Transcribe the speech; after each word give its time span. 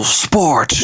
All 0.00 0.06
Sports 0.06 0.78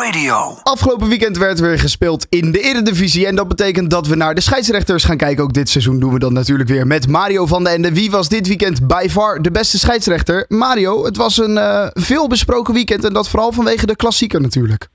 Radio. 0.00 0.36
Afgelopen 0.62 1.08
weekend 1.08 1.38
werd 1.38 1.60
weer 1.60 1.78
gespeeld 1.78 2.26
in 2.30 2.52
de 2.52 2.60
Eredivisie. 2.60 3.26
En 3.26 3.36
dat 3.36 3.48
betekent 3.48 3.90
dat 3.90 4.06
we 4.06 4.16
naar 4.16 4.34
de 4.34 4.40
scheidsrechters 4.40 5.04
gaan 5.04 5.16
kijken. 5.16 5.44
Ook 5.44 5.52
dit 5.52 5.68
seizoen 5.68 6.00
doen 6.00 6.12
we 6.12 6.18
dat 6.18 6.30
natuurlijk 6.30 6.68
weer 6.68 6.86
met 6.86 7.08
Mario 7.08 7.46
van 7.46 7.64
den 7.64 7.72
Ende. 7.72 7.94
Wie 7.94 8.10
was 8.10 8.28
dit 8.28 8.48
weekend 8.48 8.86
by 8.86 9.06
far 9.10 9.42
de 9.42 9.50
beste 9.50 9.78
scheidsrechter? 9.78 10.44
Mario, 10.48 11.04
het 11.04 11.16
was 11.16 11.38
een 11.38 11.56
uh, 11.56 11.86
veel 11.92 12.28
besproken 12.28 12.74
weekend. 12.74 13.04
En 13.04 13.12
dat 13.12 13.28
vooral 13.28 13.52
vanwege 13.52 13.86
de 13.86 13.96
klassieker 13.96 14.40
natuurlijk. 14.40 14.88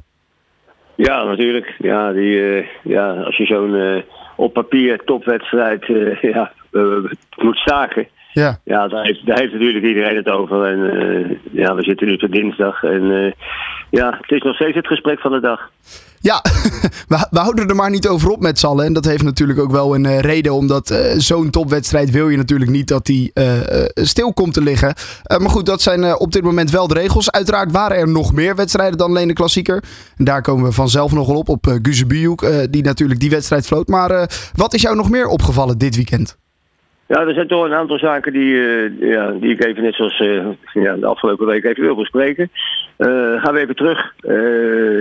Ja, 0.96 1.24
natuurlijk. 1.24 1.76
Ja, 1.78 2.12
die, 2.12 2.34
uh, 2.34 2.66
ja 2.84 3.12
als 3.12 3.38
je 3.38 3.46
zo'n 3.46 3.74
uh, 3.74 4.02
op 4.36 4.54
papier 4.54 5.02
topwedstrijd 5.06 5.86
ja, 6.34 6.52
moet 7.36 7.58
staken 7.58 8.08
ja, 8.44 8.60
ja 8.64 8.88
daar, 8.88 9.04
heeft, 9.04 9.26
daar 9.26 9.40
heeft 9.40 9.54
natuurlijk 9.54 9.86
iedereen 9.86 10.16
het 10.16 10.30
over. 10.30 10.64
En 10.64 10.80
uh, 10.80 11.38
ja, 11.52 11.76
we 11.76 11.84
zitten 11.84 12.08
nu 12.08 12.14
op 12.14 12.32
dinsdag. 12.32 12.84
En 12.84 13.04
uh, 13.04 13.32
ja, 13.90 14.18
het 14.22 14.32
is 14.32 14.42
nog 14.42 14.56
steeds 14.56 14.76
het 14.76 14.88
gesprek 14.88 15.20
van 15.20 15.32
de 15.32 15.40
dag. 15.40 15.70
Ja, 16.20 16.42
we, 17.12 17.28
we, 17.32 17.40
houden 17.40 17.68
er 17.68 17.76
maar 17.76 17.90
niet 17.90 18.08
over 18.08 18.30
op 18.30 18.40
met 18.40 18.60
z'n 18.60 18.66
allen. 18.66 18.86
En 18.86 18.94
dat 18.94 19.06
heeft 19.06 19.24
natuurlijk 19.24 19.60
ook 19.60 19.72
wel 19.72 19.96
een 19.96 20.04
uh, 20.04 20.20
reden. 20.20 20.54
Omdat 20.54 21.14
zo'n 21.18 21.50
topwedstrijd 21.50 22.12
wil 22.12 22.30
je 22.30 22.38
natuurlijk 22.38 22.72
niet 22.72 22.88
dat 22.88 23.06
die 23.06 23.32
stil 23.94 24.34
komt 24.34 24.54
te 24.54 24.64
liggen. 24.64 24.94
maar 25.28 25.50
goed, 25.50 25.66
dat 25.66 25.82
zijn 25.82 26.20
op 26.20 26.32
dit 26.32 26.44
moment 26.44 26.72
wel 26.72 26.88
de 26.88 26.94
regels. 26.94 27.32
Uiteraard 27.32 27.72
waren 27.72 27.98
er 27.98 28.08
nog 28.08 28.34
meer 28.34 28.56
wedstrijden 28.56 28.98
dan 28.98 29.10
alleen 29.10 29.28
de 29.28 29.34
klassieker. 29.34 29.84
En 30.18 30.26
daar 30.26 30.42
komen 30.42 30.66
we 30.66 30.72
vanzelf 30.72 31.12
nog 31.12 31.28
wel 31.28 31.38
op. 31.38 31.50
Op 31.50 31.68
uh, 31.68 31.76
die 32.70 32.84
natuurlijk 32.84 33.20
die 33.20 33.30
wedstrijd 33.30 33.66
floot. 33.66 33.88
Maar 33.88 34.30
wat 34.54 34.74
is 34.74 34.82
jou 34.82 34.96
nog 34.96 35.10
meer 35.10 35.28
opgevallen 35.28 35.78
dit 35.78 35.96
weekend? 35.96 36.38
Ja, 37.08 37.26
er 37.26 37.34
zijn 37.34 37.48
toch 37.48 37.64
een 37.64 37.74
aantal 37.74 37.98
zaken 37.98 38.34
die, 38.34 38.54
uh, 38.54 39.12
ja, 39.12 39.32
die 39.32 39.52
ik 39.52 39.64
even 39.64 39.84
net 39.84 39.96
zoals 39.96 40.20
uh, 40.20 40.48
ja, 40.74 40.96
de 40.96 41.06
afgelopen 41.06 41.46
week 41.46 41.64
even 41.64 41.84
wil 41.84 41.96
bespreken. 41.96 42.50
Uh, 42.98 43.44
gaan 43.44 43.54
we 43.54 43.60
even 43.60 43.76
terug 43.76 44.14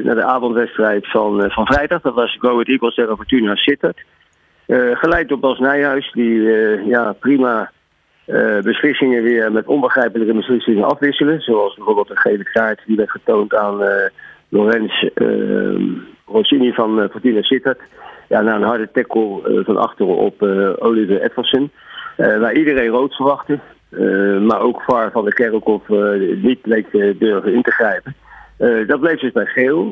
naar 0.04 0.14
de 0.14 0.24
avondwedstrijd 0.24 1.10
van, 1.10 1.50
van 1.50 1.66
vrijdag. 1.66 2.00
Dat 2.00 2.14
was 2.14 2.36
Go 2.40 2.50
Ahead 2.50 2.68
Eagles 2.68 2.94
tegen 2.94 3.16
Fortuna 3.16 3.54
Sittard. 3.54 4.04
geleid 4.92 5.28
door 5.28 5.38
Bas 5.38 5.58
Nijhuis, 5.58 6.12
die 6.12 6.42
ja, 6.86 7.12
prima 7.12 7.70
beslissingen 8.62 9.22
weer 9.22 9.52
met 9.52 9.66
onbegrijpelijke 9.66 10.34
beslissingen 10.34 10.84
afwisselen. 10.84 11.40
Zoals 11.40 11.74
bijvoorbeeld 11.74 12.10
een 12.10 12.18
gele 12.18 12.50
kaart 12.50 12.80
die 12.86 12.96
werd 12.96 13.10
getoond 13.10 13.54
aan 13.54 13.80
Lorenz 14.48 15.04
Rossini 16.26 16.72
van 16.72 17.08
Fortuna 17.10 17.42
Sittard. 17.42 17.80
Ja, 18.28 18.40
na 18.40 18.54
een 18.54 18.62
harde 18.62 18.88
tackle 18.92 19.62
van 19.64 19.76
achteren 19.76 20.16
op 20.16 20.42
Oliver 20.78 21.22
Edwardson. 21.22 21.70
Uh, 22.16 22.38
waar 22.38 22.54
iedereen 22.54 22.88
rood 22.88 23.14
verwachtte. 23.14 23.58
Uh, 23.90 24.40
maar 24.40 24.60
ook 24.60 24.82
VAR 24.82 25.10
van 25.10 25.24
de 25.24 25.32
Kerkhof 25.32 25.88
uh, 25.88 26.42
niet 26.42 26.58
leek 26.62 26.90
durven 27.18 27.54
in 27.54 27.62
te 27.62 27.70
grijpen. 27.70 28.14
dat 28.86 29.00
bleef 29.00 29.20
dus 29.20 29.32
bij 29.32 29.46
geel. 29.46 29.90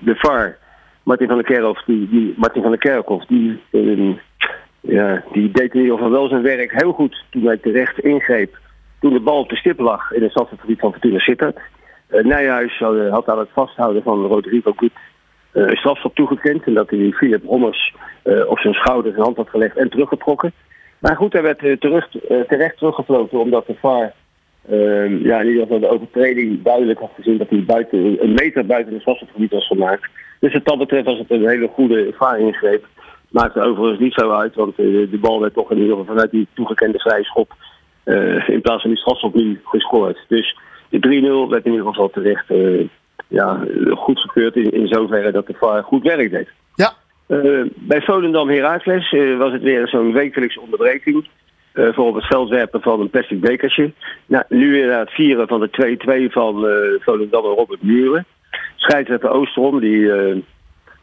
de 0.00 0.14
VAR, 0.14 0.56
Martin 1.02 1.26
van 1.26 1.36
der 1.36 1.46
Kerkhof, 1.46 1.82
die, 1.82 2.08
die, 2.08 2.34
Martin 2.36 2.62
van 2.62 2.70
der 2.70 2.80
Kerkhof, 2.80 3.24
die, 3.26 3.60
ja, 4.80 5.22
die 5.32 5.50
deed 5.50 5.74
in 5.74 5.80
ieder 5.80 5.96
geval 5.96 6.10
wel 6.10 6.28
zijn 6.28 6.42
werk 6.42 6.72
heel 6.72 6.92
goed 6.92 7.24
toen 7.30 7.46
hij 7.46 7.56
terecht 7.56 7.98
ingreep. 7.98 8.58
Toen 9.00 9.12
de 9.12 9.20
bal 9.20 9.38
op 9.38 9.48
de 9.48 9.56
stip 9.56 9.78
lag 9.78 10.12
in 10.12 10.22
het 10.22 10.30
stadsgebied 10.30 10.80
van 10.80 10.92
Fortuna 10.92 11.18
Sittard. 11.18 11.58
Nijhuis 12.08 12.78
had 13.10 13.28
aan 13.28 13.38
het 13.38 13.48
vasthouden 13.52 14.02
van 14.02 14.26
Rodrigo 14.26 14.72
Goed 14.76 14.92
een 15.52 15.76
strafstop 15.76 16.14
toegekend. 16.14 16.64
En 16.64 16.74
dat 16.74 16.90
hij 16.90 17.12
Philip 17.12 17.44
Rommers 17.44 17.94
op 18.46 18.58
zijn 18.58 18.74
schouder 18.74 19.12
zijn 19.12 19.24
hand 19.24 19.36
had 19.36 19.48
gelegd 19.48 19.76
en 19.76 19.90
teruggetrokken. 19.90 20.52
Maar 21.00 21.16
goed, 21.16 21.32
hij 21.32 21.42
werd 21.42 21.62
eh, 21.62 21.76
terug, 21.76 22.16
eh, 22.16 22.40
terecht 22.40 22.78
teruggefloten 22.78 23.38
omdat 23.40 23.66
de 23.66 23.74
VAR 23.80 24.12
uh, 24.70 25.24
ja, 25.24 25.40
in 25.40 25.46
ieder 25.46 25.62
geval 25.62 25.80
de 25.80 25.90
overtreding 25.90 26.62
duidelijk 26.62 26.98
had 26.98 27.10
gezien 27.14 27.38
dat 27.38 27.48
hij 27.48 27.64
buiten, 27.64 28.22
een 28.22 28.34
meter 28.34 28.66
buiten 28.66 28.92
het 28.92 29.02
strafgebied 29.02 29.52
was 29.52 29.66
gemaakt. 29.66 30.08
Dus 30.40 30.52
wat 30.52 30.64
dat 30.64 30.78
betreft 30.78 31.04
was 31.04 31.18
het 31.18 31.30
een 31.30 31.48
hele 31.48 31.68
goede 31.68 32.12
VAR-ingreep. 32.18 32.86
Maakte 33.28 33.60
overigens 33.60 34.00
niet 34.00 34.14
zo 34.14 34.30
uit, 34.30 34.54
want 34.54 34.78
uh, 34.78 35.10
de 35.10 35.18
bal 35.18 35.40
werd 35.40 35.54
toch 35.54 35.70
in 35.70 35.76
ieder 35.76 35.90
geval 35.90 36.14
vanuit 36.14 36.30
die 36.30 36.48
toegekende 36.54 36.98
vrije 36.98 37.24
schop 37.24 37.52
in 38.46 38.60
plaats 38.60 38.82
van 38.82 38.90
die 38.90 38.98
strafschop 38.98 39.34
nu 39.34 39.60
gescoord. 39.64 40.18
Dus 40.28 40.56
de 40.88 41.46
3-0 41.46 41.50
werd 41.50 41.64
in 41.64 41.70
ieder 41.70 41.86
geval 41.86 42.10
terecht 42.10 42.46
ja, 43.28 43.64
goed 43.90 44.20
gekeurd 44.20 44.56
in, 44.56 44.70
in 44.70 44.88
zoverre 44.88 45.32
dat 45.32 45.46
de 45.46 45.54
VAR 45.58 45.82
goed 45.82 46.02
werk 46.02 46.30
deed. 46.30 46.48
Ja, 46.74 46.92
uh, 47.30 47.66
bij 47.74 48.02
Volendam 48.02 48.48
Heracles 48.48 49.12
uh, 49.12 49.38
was 49.38 49.52
het 49.52 49.62
weer 49.62 49.88
zo'n 49.88 50.12
wekelijkse 50.12 50.60
onderbreking. 50.60 51.28
Uh, 51.74 51.92
voor 51.92 52.16
het 52.16 52.26
veld 52.26 52.48
werpen 52.48 52.80
van 52.80 53.00
een 53.00 53.10
plastic 53.10 53.40
bekertje. 53.40 53.92
Nou, 54.26 54.44
nu 54.48 54.70
weer 54.70 54.98
het 54.98 55.10
vieren 55.10 55.48
van 55.48 55.60
de 55.60 55.96
2-2 56.28 56.32
van 56.32 56.54
Volendam 57.00 57.44
en 57.44 57.50
Robert 57.50 57.82
Muren. 57.82 58.24
Scheidsrechter 58.76 59.30
Oosterom, 59.30 59.80
die, 59.80 60.06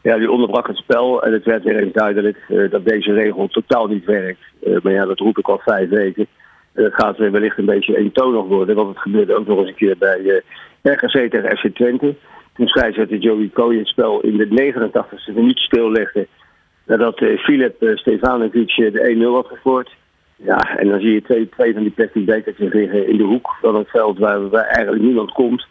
ja, 0.01 0.17
die 0.17 0.31
onderbrak 0.31 0.67
het 0.67 0.77
spel. 0.77 1.23
En 1.23 1.33
het 1.33 1.45
werd 1.45 1.63
weer 1.63 1.79
eens 1.79 1.93
duidelijk 1.93 2.37
dat 2.69 2.85
deze 2.85 3.13
regel 3.13 3.47
totaal 3.47 3.87
niet 3.87 4.05
werkt. 4.05 4.39
maar 4.83 4.93
ja, 4.93 5.05
dat 5.05 5.19
roep 5.19 5.37
ik 5.37 5.47
al 5.47 5.61
vijf 5.65 5.89
weken. 5.89 6.27
Het 6.73 6.93
gaat 6.93 7.17
wellicht 7.17 7.57
een 7.57 7.65
beetje 7.65 7.97
eentonig 7.97 8.45
worden. 8.45 8.75
Want 8.75 8.89
het 8.89 8.99
gebeurde 8.99 9.35
ook 9.35 9.47
nog 9.47 9.59
eens 9.59 9.67
een 9.67 9.75
keer 9.75 9.97
bij 9.97 10.41
RGC 10.81 11.31
tegen 11.31 11.57
FC 11.57 11.75
Twente. 11.75 12.15
Toen 12.57 12.67
scheidsrechter 12.67 13.17
Joey 13.17 13.49
Coy 13.53 13.77
het 13.77 13.87
spel 13.87 14.21
in 14.21 14.37
de 14.37 14.73
89e 14.73 15.33
minuut 15.33 15.57
stillegde. 15.57 16.27
Nadat 16.85 17.21
uh, 17.21 17.39
Filip 17.39 17.83
uh, 17.83 17.95
Stefanovic 17.95 18.69
eh, 18.69 18.91
de 18.91 19.15
1-0 19.15 19.21
had 19.21 19.47
gescoord. 19.47 19.89
Ja, 20.35 20.77
en 20.77 20.87
dan 20.89 20.99
zie 20.99 21.13
je 21.13 21.21
twee, 21.21 21.49
twee 21.49 21.73
van 21.73 21.81
die 21.81 21.91
plastic 21.91 22.25
bekertjes 22.25 22.73
liggen 22.73 23.07
in 23.07 23.17
de 23.17 23.23
hoek 23.23 23.55
van 23.61 23.75
het 23.75 23.89
veld 23.89 24.17
waar, 24.17 24.49
waar 24.49 24.65
eigenlijk 24.65 25.03
niemand 25.03 25.31
komt. 25.31 25.65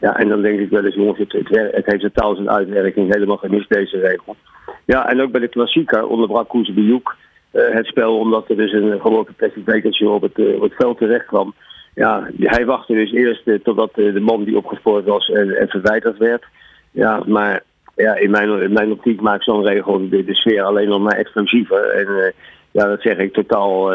Ja, 0.00 0.16
en 0.16 0.28
dan 0.28 0.42
denk 0.42 0.60
ik 0.60 0.70
wel 0.70 0.84
eens, 0.84 0.94
jongens, 0.94 1.18
het, 1.18 1.32
het, 1.32 1.86
heeft 1.86 2.00
totaal 2.00 2.34
zijn 2.34 2.50
uitwerking 2.50 3.12
helemaal 3.12 3.36
gemist, 3.36 3.68
deze 3.68 3.98
regel. 3.98 4.36
Ja, 4.84 5.08
en 5.08 5.20
ook 5.20 5.30
bij 5.30 5.40
de 5.40 5.48
klassieker 5.48 6.06
onderbrak 6.06 6.48
Koes 6.48 6.72
Bioek 6.72 7.16
uh, 7.52 7.62
het 7.74 7.86
spel, 7.86 8.18
omdat 8.18 8.48
er 8.48 8.56
dus 8.56 8.72
een 8.72 9.00
gewoon 9.00 9.26
plastic 9.36 9.64
bekertje 9.64 10.08
op 10.08 10.22
het, 10.22 10.54
op 10.54 10.62
het 10.62 10.74
veld 10.74 10.98
terecht 10.98 11.26
kwam 11.26 11.54
ja, 11.94 12.30
hij 12.38 12.64
wachtte 12.64 12.94
dus 12.94 13.12
eerst 13.12 13.46
uh, 13.46 13.58
totdat 13.62 13.90
uh, 13.94 14.14
de 14.14 14.20
man 14.20 14.44
die 14.44 14.56
opgespoord 14.56 15.04
was 15.04 15.28
en, 15.28 15.56
en 15.56 15.68
verwijderd 15.68 16.18
werd. 16.18 16.44
Ja, 16.90 17.22
maar 17.26 17.62
ja, 17.96 18.14
in, 18.14 18.30
mijn, 18.30 18.62
in 18.62 18.72
mijn 18.72 18.92
optiek 18.92 19.20
maakt 19.20 19.44
zo'n 19.44 19.66
regel 19.66 20.08
de, 20.08 20.24
de, 20.24 20.34
sfeer 20.34 20.62
alleen 20.62 20.88
nog 20.88 21.00
maar 21.00 21.16
explosiever. 21.16 21.88
En 21.88 22.08
uh, 22.08 22.30
ja, 22.70 22.84
dat 22.86 23.02
zeg 23.02 23.16
ik 23.16 23.32
totaal, 23.32 23.94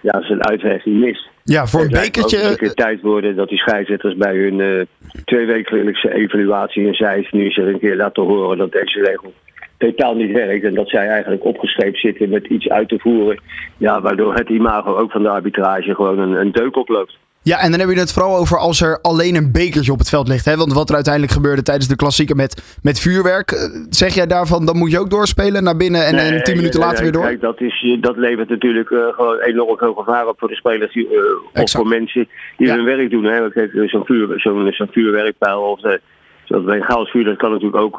ja, 0.00 0.22
zijn 0.22 0.48
uitwerking 0.48 1.00
mis. 1.00 1.28
Ja, 1.42 1.66
voor 1.66 1.80
een 1.80 1.88
bekertje... 1.88 2.38
Het 2.38 2.60
moet 2.60 2.76
tijd 2.76 3.00
worden 3.00 3.36
dat 3.36 3.48
die 3.48 3.58
scheidsrechters 3.58 4.16
bij 4.16 4.36
hun 4.36 4.58
uh, 4.58 4.84
tweewekelijkse 5.24 6.14
evaluatie 6.14 6.86
in 6.86 6.94
Zeist 6.94 7.32
nu 7.32 7.44
eens 7.44 7.56
een 7.56 7.78
keer 7.78 7.96
laten 7.96 8.22
horen 8.22 8.58
dat 8.58 8.72
deze 8.72 9.00
regel 9.00 9.32
totaal 9.78 10.14
niet 10.14 10.32
werkt. 10.32 10.64
En 10.64 10.74
dat 10.74 10.88
zij 10.88 11.08
eigenlijk 11.08 11.44
opgeschreven 11.44 11.98
zitten 11.98 12.28
met 12.28 12.46
iets 12.46 12.68
uit 12.68 12.88
te 12.88 12.98
voeren. 12.98 13.40
Ja, 13.76 14.00
waardoor 14.00 14.34
het 14.34 14.48
imago 14.48 14.96
ook 14.96 15.10
van 15.10 15.22
de 15.22 15.28
arbitrage 15.28 15.94
gewoon 15.94 16.18
een, 16.18 16.40
een 16.40 16.52
deuk 16.52 16.76
oploopt. 16.76 17.18
Ja, 17.52 17.58
en 17.60 17.70
dan 17.70 17.80
heb 17.80 17.88
je 17.88 17.98
het 17.98 18.12
vooral 18.12 18.36
over 18.36 18.58
als 18.58 18.80
er 18.80 18.98
alleen 19.02 19.34
een 19.36 19.52
bekertje 19.52 19.92
op 19.92 19.98
het 19.98 20.08
veld 20.08 20.28
ligt. 20.28 20.44
Hè? 20.44 20.56
Want 20.56 20.72
wat 20.72 20.88
er 20.88 20.94
uiteindelijk 20.94 21.32
gebeurde 21.32 21.62
tijdens 21.62 21.88
de 21.88 21.96
klassieker 21.96 22.36
met, 22.36 22.78
met 22.82 23.00
vuurwerk. 23.00 23.50
Eh, 23.50 23.58
zeg 23.90 24.14
jij 24.14 24.26
daarvan, 24.26 24.66
dan 24.66 24.76
moet 24.76 24.90
je 24.90 24.98
ook 24.98 25.10
doorspelen 25.10 25.62
naar 25.62 25.76
binnen 25.76 26.06
en, 26.06 26.14
nee, 26.14 26.30
en 26.30 26.44
tien 26.44 26.56
minuten 26.56 26.80
later 26.80 27.02
weer 27.02 27.12
door? 27.12 27.22
Kijk, 27.22 27.40
dat, 27.40 27.60
is, 27.60 27.96
dat 28.00 28.16
levert 28.16 28.48
natuurlijk 28.48 28.90
uh, 28.90 29.06
gewoon 29.10 29.38
enorm 29.38 29.78
veel 29.78 29.94
gevaar 29.94 30.28
op 30.28 30.38
voor 30.38 30.48
de 30.48 30.54
spelers. 30.54 30.94
Uh, 30.94 31.06
of 31.54 31.70
voor 31.70 31.86
mensen 31.86 32.28
die 32.56 32.70
hun 32.70 32.84
werk 32.84 33.10
doen. 33.10 33.24
Hè? 33.24 33.48
Zo'n 33.86 34.04
vuur, 34.04 34.40
zo 34.40 34.70
zo 34.70 34.86
vuurwerkpijl 34.90 35.60
of 35.60 35.80
bij 36.64 36.82
vuur, 36.86 37.24
dat 37.24 37.36
kan 37.36 37.50
natuurlijk 37.50 37.82
ook 37.82 37.98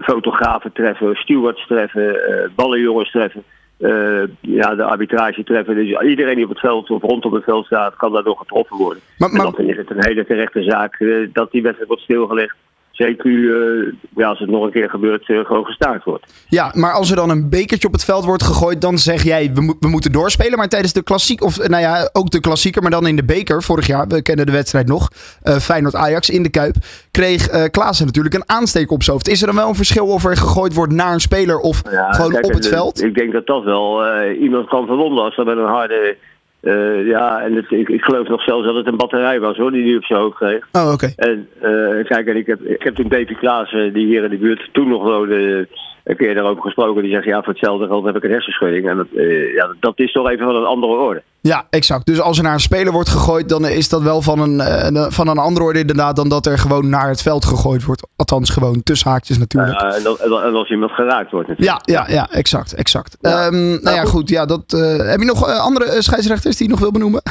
fotografen 0.00 0.72
treffen, 0.72 1.14
stewards 1.14 1.66
treffen, 1.66 2.16
ballenjongens 2.54 3.10
treffen. 3.10 3.42
Uh, 3.78 4.22
ja, 4.40 4.74
de 4.74 4.82
arbitrage 4.82 5.44
treffen. 5.44 5.74
Dus 5.74 6.00
iedereen 6.00 6.34
die 6.34 6.44
op 6.44 6.50
het 6.50 6.60
veld 6.60 6.90
of 6.90 7.02
rondom 7.02 7.34
het 7.34 7.44
veld 7.44 7.66
staat, 7.66 7.96
kan 7.96 8.12
daardoor 8.12 8.36
getroffen 8.36 8.76
worden. 8.76 9.02
Maar, 9.18 9.30
maar... 9.30 9.46
En 9.46 9.52
dan 9.56 9.66
is 9.66 9.76
het 9.76 9.90
een 9.90 10.04
hele 10.04 10.26
terechte 10.26 10.62
zaak 10.62 10.98
uh, 10.98 11.28
dat 11.32 11.50
die 11.50 11.62
wedstrijd 11.62 11.88
wordt 11.88 12.02
stilgelegd. 12.02 12.56
Zeker 12.98 13.30
uh, 13.30 13.92
ja, 14.16 14.28
als 14.28 14.38
het 14.38 14.50
nog 14.50 14.64
een 14.64 14.70
keer 14.70 14.90
gebeurt, 14.90 15.24
gewoon 15.24 15.64
gestaakt 15.64 16.04
wordt. 16.04 16.46
Ja, 16.48 16.72
maar 16.74 16.92
als 16.92 17.10
er 17.10 17.16
dan 17.16 17.30
een 17.30 17.48
bekertje 17.50 17.86
op 17.86 17.92
het 17.92 18.04
veld 18.04 18.24
wordt 18.24 18.42
gegooid, 18.42 18.80
dan 18.80 18.98
zeg 18.98 19.22
jij 19.22 19.50
we, 19.54 19.76
we 19.80 19.88
moeten 19.88 20.12
doorspelen. 20.12 20.58
Maar 20.58 20.68
tijdens 20.68 20.92
de 20.92 21.02
klassiek, 21.02 21.42
of 21.42 21.68
nou 21.68 21.82
ja, 21.82 22.10
ook 22.12 22.30
de 22.30 22.40
klassieker, 22.40 22.82
maar 22.82 22.90
dan 22.90 23.06
in 23.06 23.16
de 23.16 23.24
beker. 23.24 23.62
Vorig 23.62 23.86
jaar, 23.86 24.06
we 24.06 24.22
kennen 24.22 24.46
de 24.46 24.52
wedstrijd 24.52 24.86
nog. 24.86 25.08
Feyenoord-Ajax 25.42 26.30
in 26.30 26.42
de 26.42 26.50
Kuip. 26.50 26.74
Kreeg 27.10 27.70
Klaassen 27.70 28.06
natuurlijk 28.06 28.34
een 28.34 28.48
aansteek 28.48 28.90
op 28.90 29.02
zijn 29.02 29.16
hoofd. 29.16 29.28
Is 29.28 29.40
er 29.40 29.46
dan 29.46 29.56
wel 29.56 29.68
een 29.68 29.74
verschil 29.74 30.06
of 30.06 30.24
er 30.24 30.36
gegooid 30.36 30.74
wordt 30.74 30.92
naar 30.92 31.12
een 31.12 31.20
speler 31.20 31.58
of 31.58 31.82
gewoon 32.10 32.42
op 32.42 32.52
het 32.52 32.68
veld? 32.68 33.02
Ik 33.02 33.14
denk 33.14 33.32
dat 33.32 33.46
dat 33.46 33.64
wel 33.64 34.22
iemand 34.32 34.68
kan 34.68 34.86
verwonden 34.86 35.24
als 35.24 35.38
er 35.38 35.44
met 35.44 35.56
een 35.56 35.64
harde 35.64 36.16
uh, 36.62 37.06
ja, 37.06 37.40
en 37.40 37.54
het, 37.54 37.70
ik, 37.70 37.88
ik, 37.88 38.02
geloof 38.02 38.28
nog 38.28 38.42
zelfs 38.42 38.66
dat 38.66 38.74
het 38.74 38.86
een 38.86 38.96
batterij 38.96 39.40
was 39.40 39.56
hoor, 39.56 39.70
die 39.70 39.84
hij 39.84 39.96
op 39.96 40.04
zijn 40.04 40.20
hoofd 40.20 40.36
kreeg. 40.36 40.68
Oh, 40.72 40.92
oké. 40.92 41.12
En 41.16 41.48
uh, 41.62 42.04
kijk, 42.04 42.26
en 42.26 42.36
ik 42.36 42.46
heb, 42.46 42.60
ik 42.60 42.82
heb 42.82 42.94
toen 42.94 43.08
Davy 43.08 43.34
Klaassen, 43.34 43.92
die 43.92 44.06
hier 44.06 44.24
in 44.24 44.30
de 44.30 44.36
buurt 44.36 44.68
toen 44.72 44.88
nog 44.88 45.02
woonde, 45.02 45.68
een 46.04 46.16
keer 46.16 46.34
daarover 46.34 46.62
gesproken. 46.62 47.02
Die 47.02 47.12
zegt, 47.12 47.24
ja, 47.24 47.42
voor 47.42 47.52
hetzelfde 47.52 47.86
geld 47.86 48.04
heb 48.04 48.16
ik 48.16 48.24
een 48.24 48.30
hersenschudding. 48.30 48.88
En 48.88 48.96
dat, 48.96 49.06
uh, 49.12 49.54
ja, 49.54 49.74
dat 49.80 49.98
is 49.98 50.12
toch 50.12 50.28
even 50.28 50.44
van 50.44 50.56
een 50.56 50.64
andere 50.64 50.92
orde. 50.92 51.22
Ja, 51.40 51.66
exact. 51.70 52.06
Dus 52.06 52.20
als 52.20 52.38
er 52.38 52.44
naar 52.44 52.52
een 52.52 52.60
speler 52.60 52.92
wordt 52.92 53.08
gegooid, 53.08 53.48
dan 53.48 53.66
is 53.66 53.88
dat 53.88 54.02
wel 54.02 54.22
van 54.22 54.40
een, 54.40 54.54
uh, 54.94 55.06
van 55.08 55.28
een 55.28 55.38
andere 55.38 55.66
orde 55.66 55.78
inderdaad 55.78 56.16
dan 56.16 56.28
dat 56.28 56.46
er 56.46 56.58
gewoon 56.58 56.88
naar 56.88 57.08
het 57.08 57.22
veld 57.22 57.44
gegooid 57.44 57.84
wordt. 57.84 58.08
Althans, 58.16 58.50
gewoon 58.50 58.82
tussen 58.82 59.10
haakjes 59.10 59.38
natuurlijk. 59.38 59.80
Ja, 59.80 59.94
en, 59.94 60.02
dat, 60.02 60.20
en 60.20 60.54
als 60.54 60.70
iemand 60.70 60.90
geraakt 60.90 61.30
wordt 61.30 61.48
natuurlijk. 61.48 61.88
Ja, 61.88 62.04
ja, 62.04 62.12
ja 62.12 62.30
exact. 62.30 62.74
exact. 62.74 63.16
Ja. 63.20 63.46
Um, 63.46 63.52
nou, 63.52 63.82
nou, 63.82 63.96
ja, 63.96 64.04
goed. 64.04 64.28
Ja, 64.28 64.46
dat, 64.46 64.72
uh, 64.74 64.96
heb 64.96 65.20
je 65.20 65.26
nog 65.26 65.48
uh, 65.48 65.60
andere 65.60 66.02
scheidsrechters 66.02 66.56
die 66.56 66.66
je 66.66 66.72
nog 66.72 66.80
wil 66.80 66.92
benoemen? 66.92 67.22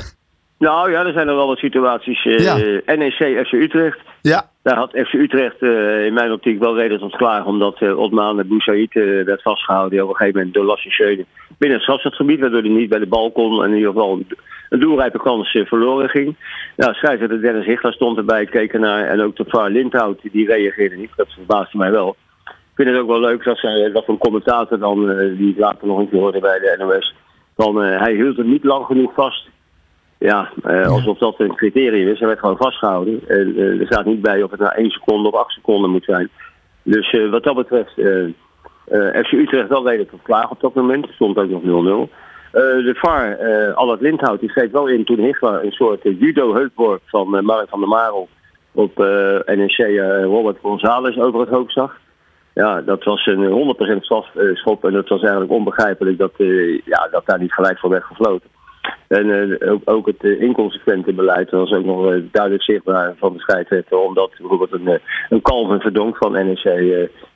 Nou 0.59 0.91
ja, 0.91 1.05
er 1.05 1.13
zijn 1.13 1.27
er 1.27 1.35
wel 1.35 1.47
wat 1.47 1.57
situaties. 1.57 2.23
Ja. 2.23 2.55
NEC, 2.85 3.45
FC 3.47 3.51
Utrecht. 3.51 3.99
Ja. 4.21 4.49
Daar 4.67 4.77
had 4.77 5.05
FC 5.05 5.13
Utrecht 5.13 5.61
in 6.07 6.13
mijn 6.13 6.31
optiek 6.31 6.59
wel 6.59 6.75
reden 6.75 6.99
tot 6.99 7.15
klaar. 7.15 7.45
Omdat 7.45 7.81
uh, 7.81 7.99
Otman 7.99 8.47
Boussaïd 8.47 8.93
werd 8.93 9.41
vastgehouden. 9.41 9.91
Die 9.91 10.03
op 10.03 10.09
een 10.09 10.15
gegeven 10.15 10.39
moment 10.39 10.55
door 10.55 10.77
Schöne 10.77 11.25
binnen 11.57 11.77
het 11.77 11.81
strafschopgebied. 11.81 12.39
Waardoor 12.39 12.61
hij 12.61 12.69
niet 12.69 12.89
bij 12.89 12.99
de 12.99 13.07
bal 13.07 13.31
kon. 13.31 13.63
En 13.63 13.69
in 13.69 13.75
ieder 13.75 13.91
geval 13.91 14.19
een 14.69 14.79
doelrijpe 14.79 15.17
kans 15.17 15.63
verloren 15.65 16.09
ging. 16.09 16.35
Nou, 16.75 16.93
scheidsrechter 16.93 17.41
Dennis 17.41 17.65
Hichler 17.65 17.93
stond 17.93 18.17
erbij, 18.17 18.45
keek 18.45 18.73
ernaar. 18.73 19.03
En 19.03 19.21
ook 19.21 19.35
de 19.35 19.45
VAR 19.47 19.69
Lindhout, 19.69 20.19
die 20.31 20.47
reageerde 20.47 20.95
niet. 20.95 21.11
Dat 21.15 21.33
verbaasde 21.33 21.77
mij 21.77 21.91
wel. 21.91 22.15
Ik 22.45 22.75
vind 22.75 22.89
het 22.89 22.97
ook 22.97 23.07
wel 23.07 23.19
leuk 23.19 23.43
dat, 23.43 23.57
zij, 23.57 23.91
dat 23.91 24.07
een 24.07 24.17
commentator 24.17 24.79
dan, 24.79 25.17
die 25.37 25.55
later 25.57 25.87
nog 25.87 25.99
een 25.99 26.09
keer 26.09 26.19
hoorde 26.19 26.39
bij 26.39 26.59
de 26.59 26.75
NOS, 26.79 27.15
dan, 27.55 27.75
hij 27.81 28.13
hield 28.13 28.37
het 28.37 28.47
niet 28.47 28.63
lang 28.63 28.85
genoeg 28.85 29.13
vast. 29.13 29.49
Ja, 30.19 30.49
uh, 30.65 30.87
alsof 30.87 31.17
dat 31.17 31.35
een 31.37 31.55
criterium 31.55 32.07
is. 32.07 32.19
Hij 32.19 32.27
werd 32.27 32.39
gewoon 32.39 32.57
vastgehouden. 32.57 33.21
En 33.27 33.57
er 33.57 33.85
staat 33.85 34.05
niet 34.05 34.21
bij 34.21 34.43
of 34.43 34.51
het 34.51 34.59
nou 34.59 34.75
1 34.75 34.89
seconde 34.89 35.27
of 35.27 35.35
8 35.35 35.51
seconden 35.51 35.89
moet 35.89 36.03
zijn. 36.03 36.29
Dus 36.83 37.17
wat 37.31 37.43
dat 37.43 37.55
betreft, 37.55 37.93
FC 39.25 39.31
Utrecht 39.31 39.69
wel 39.69 39.87
redelijk 39.87 40.11
klaar 40.23 40.49
op 40.49 40.59
dat 40.59 40.73
moment. 40.73 41.07
Stond 41.09 41.37
ook 41.37 41.49
nog 41.49 42.07
0-0. 42.07 42.11
Uh, 42.53 42.61
de 42.61 42.93
VAR, 42.95 43.41
uh, 43.41 43.73
Allard 43.73 44.01
Lindhout, 44.01 44.39
die 44.39 44.49
schreef 44.49 44.71
wel 44.71 44.87
in 44.87 45.05
toen 45.05 45.19
Hichler 45.19 45.63
een 45.63 45.71
soort 45.71 46.05
uh, 46.05 46.19
judo-heupworp 46.19 47.01
van 47.05 47.45
Mark 47.45 47.69
van 47.69 47.79
der 47.79 47.89
Marel 47.89 48.27
op 48.71 48.97
NEC 49.45 49.77
Robert 50.23 50.57
González 50.61 51.17
over 51.17 51.39
het 51.39 51.49
hoofd 51.49 51.73
zag. 51.73 51.97
Ja, 52.53 52.81
dat 52.81 53.03
was 53.03 53.25
een 53.25 53.75
100% 53.97 53.99
strafschop 53.99 54.85
en 54.85 54.93
het 54.93 55.09
was 55.09 55.21
eigenlijk 55.21 55.51
onbegrijpelijk 55.51 56.17
dat, 56.17 56.31
ja, 56.85 57.07
dat 57.11 57.25
daar 57.25 57.39
niet 57.39 57.53
gelijk 57.53 57.79
voor 57.79 57.89
werd 57.89 58.03
gefloten. 58.03 58.49
En 59.07 59.57
ook, 59.69 59.81
ook, 59.85 60.05
het 60.05 60.23
inconsequente 60.23 61.13
beleid 61.13 61.49
was 61.49 61.71
ook 61.71 61.85
nog 61.85 62.21
duidelijk 62.31 62.63
zichtbaar 62.63 63.13
van 63.17 63.33
de 63.33 63.39
scheidsrechter, 63.39 63.97
omdat 63.97 64.31
bijvoorbeeld 64.37 64.71
een, 64.71 64.99
een 65.29 65.41
Calvin 65.41 65.79
Verdonk 65.79 66.17
van 66.17 66.31
NEC 66.31 66.63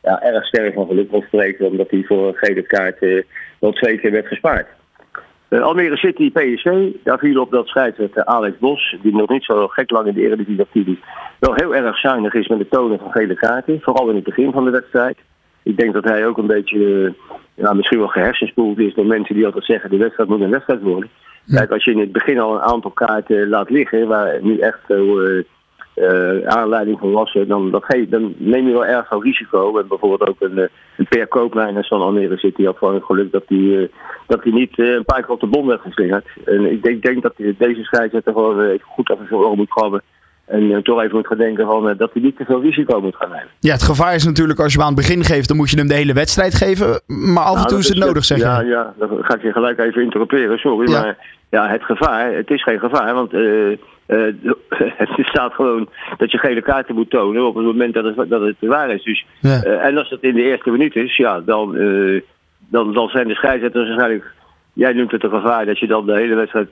ja, 0.01 0.21
erg 0.21 0.45
sterk 0.45 0.73
van 0.73 0.87
geluk 0.87 1.09
kon 1.09 1.21
spreken, 1.21 1.67
omdat 1.67 1.89
hij 1.89 2.03
voor 2.03 2.27
een 2.27 2.35
gele 2.35 2.61
kaart 2.61 3.25
wel 3.59 3.71
twee 3.71 3.97
keer 3.97 4.11
werd 4.11 4.27
gespaard. 4.27 4.67
Almere 5.49 5.97
City, 5.97 6.31
PSC, 6.31 6.71
daar 7.03 7.19
viel 7.19 7.41
op 7.41 7.51
dat 7.51 7.67
scheidsrechter 7.67 8.25
Alex 8.25 8.57
Bos, 8.57 8.95
die 9.01 9.15
nog 9.15 9.29
niet 9.29 9.43
zo 9.43 9.67
gek 9.67 9.91
lang 9.91 10.07
in 10.07 10.13
de 10.13 10.21
Eredivisie 10.21 10.61
actief 10.61 10.99
wel 11.41 11.53
heel 11.55 11.75
erg 11.75 11.99
zuinig 11.99 12.33
is 12.33 12.47
met 12.47 12.59
het 12.59 12.71
tonen 12.71 12.99
van 12.99 13.11
gele 13.11 13.33
kaarten, 13.33 13.81
vooral 13.81 14.09
in 14.09 14.15
het 14.15 14.23
begin 14.23 14.51
van 14.51 14.65
de 14.65 14.71
wedstrijd. 14.71 15.17
Ik 15.63 15.77
denk 15.77 15.93
dat 15.93 16.03
hij 16.03 16.25
ook 16.25 16.37
een 16.37 16.47
beetje, 16.47 17.13
uh, 17.55 17.71
misschien 17.71 17.97
wel 17.97 18.07
gehersenspoeld 18.07 18.79
is 18.79 18.93
door 18.93 19.05
mensen 19.05 19.35
die 19.35 19.45
altijd 19.45 19.65
zeggen 19.65 19.89
de 19.89 19.97
wedstrijd 19.97 20.29
moet 20.29 20.41
een 20.41 20.49
wedstrijd 20.49 20.81
worden. 20.81 21.09
Kijk, 21.47 21.71
als 21.71 21.83
je 21.83 21.91
in 21.91 21.99
het 21.99 22.11
begin 22.11 22.39
al 22.39 22.53
een 22.53 22.61
aantal 22.61 22.91
kaarten 22.91 23.49
laat 23.49 23.69
liggen, 23.69 24.07
waar 24.07 24.39
nu 24.41 24.59
echt 24.59 24.79
uh, 24.87 25.43
uh, 25.95 26.47
aanleiding 26.47 26.99
van 26.99 27.11
was, 27.11 27.37
dan, 27.47 27.71
dat 27.71 27.95
dan 28.09 28.33
neem 28.37 28.67
je 28.67 28.73
wel 28.73 28.85
erg 28.85 29.07
veel 29.07 29.23
risico. 29.23 29.77
En 29.77 29.87
bijvoorbeeld 29.87 30.29
ook 30.29 30.41
een, 30.41 30.57
een 30.97 31.07
Per 31.09 31.27
Koopmeiners 31.27 31.87
van 31.87 32.01
Almere 32.01 32.37
City 32.37 32.63
had 32.63 32.77
gewoon 32.77 32.93
het 32.93 33.03
geluk 33.03 33.31
dat 33.31 33.43
hij 33.47 33.89
dat 34.27 34.43
hij 34.43 34.51
niet 34.51 34.79
een 34.79 35.05
paar 35.05 35.21
keer 35.21 35.29
op 35.29 35.39
de 35.39 35.47
bom 35.47 35.67
werd 35.67 35.81
geslingerd. 35.81 36.25
En 36.45 36.71
ik 36.71 36.83
denk, 36.83 37.01
denk 37.01 37.21
dat 37.21 37.33
deze 37.57 37.83
scheidsrechter 37.83 38.33
gewoon 38.33 38.61
even 38.61 38.87
goed 38.87 39.09
even 39.09 39.27
zijn 39.27 39.39
oren 39.39 39.57
moet 39.57 39.69
krabben. 39.69 40.01
En 40.45 40.83
toch 40.83 41.01
even 41.01 41.15
moet 41.15 41.27
gaan 41.27 41.37
denken 41.37 41.65
van, 41.65 41.95
dat 41.97 42.09
hij 42.13 42.21
niet 42.21 42.37
te 42.37 42.45
veel 42.45 42.61
risico 42.61 43.01
moet 43.01 43.15
gaan 43.15 43.29
nemen. 43.29 43.47
Ja, 43.59 43.71
het 43.71 43.83
gevaar 43.83 44.15
is 44.15 44.25
natuurlijk 44.25 44.59
als 44.59 44.73
je 44.73 44.77
hem 44.77 44.87
aan 44.87 44.93
het 44.93 45.07
begin 45.07 45.23
geeft, 45.23 45.47
dan 45.47 45.57
moet 45.57 45.69
je 45.69 45.77
hem 45.77 45.87
de 45.87 45.93
hele 45.93 46.13
wedstrijd 46.13 46.55
geven. 46.55 47.01
Maar 47.07 47.43
af 47.43 47.49
en 47.49 47.55
nou, 47.55 47.67
toe 47.67 47.79
is 47.79 47.87
het 47.87 47.97
nodig, 47.97 48.25
zeg 48.25 48.37
je. 48.37 48.43
Ja, 48.43 48.61
ja, 48.61 48.93
dan 48.97 49.09
ga 49.21 49.35
ik 49.35 49.41
je 49.41 49.51
gelijk 49.51 49.79
even 49.79 50.01
interroperen, 50.01 50.57
sorry. 50.57 50.91
Ja. 50.91 51.01
Maar 51.01 51.17
ja, 51.49 51.67
het 51.67 51.83
gevaar, 51.83 52.33
het 52.33 52.49
is 52.49 52.63
geen 52.63 52.79
gevaar, 52.79 53.13
want 53.13 53.33
uh, 53.33 53.69
uh, 54.07 54.33
het 55.03 55.09
staat 55.21 55.53
gewoon 55.53 55.89
dat 56.17 56.31
je 56.31 56.37
gele 56.37 56.61
kaarten 56.61 56.95
moet 56.95 57.09
tonen 57.09 57.47
op 57.47 57.55
het 57.55 57.65
moment 57.65 57.93
dat 57.93 58.03
het, 58.03 58.29
dat 58.29 58.41
het 58.41 58.55
waar 58.59 58.89
is. 58.89 59.03
Dus, 59.03 59.25
ja. 59.39 59.63
uh, 59.65 59.85
en 59.85 59.97
als 59.97 60.09
het 60.09 60.23
in 60.23 60.35
de 60.35 60.43
eerste 60.43 60.71
minuut 60.71 60.95
is, 60.95 61.17
ja, 61.17 61.39
dan, 61.39 61.71
dan, 62.69 62.93
dan 62.93 63.09
zijn 63.09 63.27
de 63.27 63.35
scheidsrechters 63.35 63.87
waarschijnlijk, 63.87 64.31
jij 64.73 64.93
noemt 64.93 65.11
het 65.11 65.23
een 65.23 65.29
gevaar, 65.29 65.65
dat 65.65 65.79
je 65.79 65.87
dan 65.87 66.05
de 66.05 66.15
hele 66.15 66.35
wedstrijd 66.35 66.69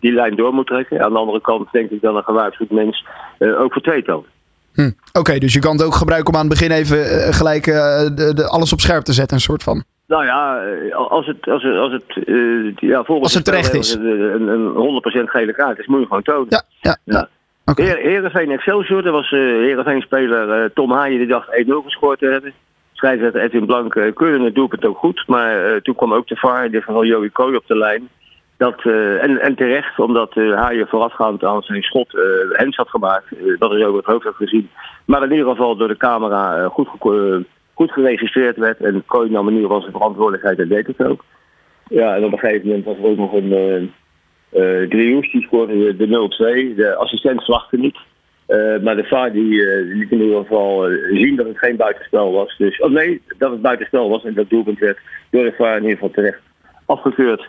die 0.00 0.12
lijn 0.12 0.36
door 0.36 0.52
moet 0.52 0.66
trekken. 0.66 1.04
Aan 1.04 1.12
de 1.12 1.18
andere 1.18 1.40
kant 1.40 1.68
denk 1.72 1.90
ik 1.90 2.00
dat 2.00 2.14
een 2.14 2.22
gewaarschuwd 2.22 2.70
mens 2.70 3.06
ook 3.38 3.72
voor 3.72 3.82
twee. 3.82 4.04
Hm. 4.04 4.12
Oké, 4.12 4.92
okay, 5.18 5.38
dus 5.38 5.52
je 5.52 5.60
kan 5.60 5.76
het 5.76 5.84
ook 5.84 5.94
gebruiken 5.94 6.32
om 6.32 6.40
aan 6.40 6.48
het 6.48 6.58
begin 6.58 6.70
even 6.70 6.98
gelijk 7.34 7.64
de, 7.64 8.32
de, 8.34 8.48
alles 8.48 8.72
op 8.72 8.80
scherp 8.80 9.04
te 9.04 9.12
zetten, 9.12 9.36
een 9.36 9.42
soort 9.42 9.62
van. 9.62 9.84
Nou 10.06 10.24
ja, 10.24 10.62
als 10.92 11.26
het, 11.26 11.48
als 11.48 11.62
het, 11.62 11.76
als 11.76 11.92
het, 11.92 12.04
ja, 12.76 13.04
volgens 13.04 13.22
als 13.22 13.34
het 13.34 13.44
terecht 13.44 13.74
is. 13.74 13.94
Een, 13.94 14.48
een 14.48 15.02
100% 15.24 15.24
gele 15.24 15.52
kaart 15.52 15.78
is, 15.78 15.86
moet 15.86 16.00
je 16.00 16.06
gewoon 16.06 16.22
tonen. 16.22 16.46
Ja, 16.48 16.62
ja, 16.80 16.98
ja. 17.04 17.28
Okay. 17.70 17.86
Heer, 17.86 17.96
Heerenveen 17.96 18.50
Excelsior, 18.50 19.02
dat 19.02 19.12
was 19.12 19.30
uh, 19.30 19.40
Heerenveen-speler 19.40 20.62
uh, 20.62 20.70
Tom 20.74 20.92
Haaien 20.92 21.18
die 21.18 21.26
dacht 21.26 21.64
1-0 21.66 21.72
gescoord 21.84 22.18
te 22.18 22.26
hebben. 22.26 22.52
Scheidsrechter 22.92 23.40
Edwin 23.40 23.66
Blank 23.66 23.94
uh, 23.94 24.14
keurde 24.14 24.44
het 24.44 24.54
doelpunt 24.54 24.84
ook 24.84 24.98
goed. 24.98 25.24
Maar 25.26 25.70
uh, 25.70 25.80
toen 25.80 25.94
kwam 25.94 26.14
ook 26.14 26.26
de 26.26 26.36
VAR, 26.36 26.64
in 26.64 26.70
dit 26.70 26.84
geval 26.84 27.04
Joey 27.04 27.28
Kooi 27.28 27.56
op 27.56 27.66
de 27.66 27.76
lijn. 27.76 28.08
Dat, 28.58 28.84
uh, 28.84 29.22
en, 29.22 29.40
en 29.40 29.54
terecht, 29.54 29.98
omdat 29.98 30.36
uh, 30.36 30.56
Haaien 30.56 30.88
voorafgaand 30.88 31.44
aan 31.44 31.62
zijn 31.62 31.82
schot 31.82 32.14
uh, 32.14 32.22
hens 32.52 32.76
had 32.76 32.88
gemaakt. 32.88 33.26
dat 33.58 33.72
is 33.72 33.82
over 33.82 33.96
het 33.96 34.04
hoofd 34.04 34.24
had 34.24 34.34
gezien. 34.34 34.70
Maar 35.04 35.22
in 35.22 35.30
ieder 35.30 35.48
geval 35.48 35.76
door 35.76 35.88
de 35.88 35.96
camera 35.96 36.68
goed 36.68 36.88
goed 37.74 37.92
geregistreerd 37.92 38.56
werd. 38.56 38.80
En 38.80 39.02
Kooi 39.06 39.30
nam 39.30 39.48
in 39.48 39.54
ieder 39.54 39.66
geval 39.66 39.80
zijn 39.80 39.92
verantwoordelijkheid 39.92 40.58
en 40.58 40.68
deed 40.68 40.86
het 40.86 41.02
ook. 41.06 41.24
Ja, 41.88 42.16
en 42.16 42.24
op 42.24 42.32
een 42.32 42.38
gegeven 42.38 42.66
moment 42.66 42.84
was 42.84 42.96
er 42.96 43.04
ook 43.04 43.16
nog 43.16 43.32
een 43.32 43.92
uh, 44.52 44.90
die 44.90 45.42
scoorde 45.42 45.96
de 45.96 46.06
0-2. 46.72 46.76
De 46.76 46.94
assistent 46.94 47.40
slachtte 47.40 47.76
niet. 47.76 47.96
Maar 48.82 48.96
de 48.96 49.04
VAR 49.04 49.32
die, 49.32 49.66
liet 49.84 50.10
in 50.10 50.22
ieder 50.22 50.38
geval 50.38 50.88
zien 51.12 51.36
dat 51.36 51.46
het 51.46 51.58
geen 51.58 51.76
buitenspel 51.76 52.32
was. 52.32 52.56
Dus, 52.56 52.80
oh 52.80 52.90
nee, 52.90 53.22
dat 53.38 53.50
het 53.50 53.62
buitenspel 53.62 54.08
was 54.08 54.24
en 54.24 54.34
dat 54.34 54.50
doelpunt 54.50 54.78
werd 54.78 54.98
door 55.30 55.44
de 55.44 55.54
VAR 55.56 55.76
in 55.76 55.82
ieder 55.82 55.96
geval 55.96 56.10
terecht 56.10 56.40
afgekeurd. 56.86 57.48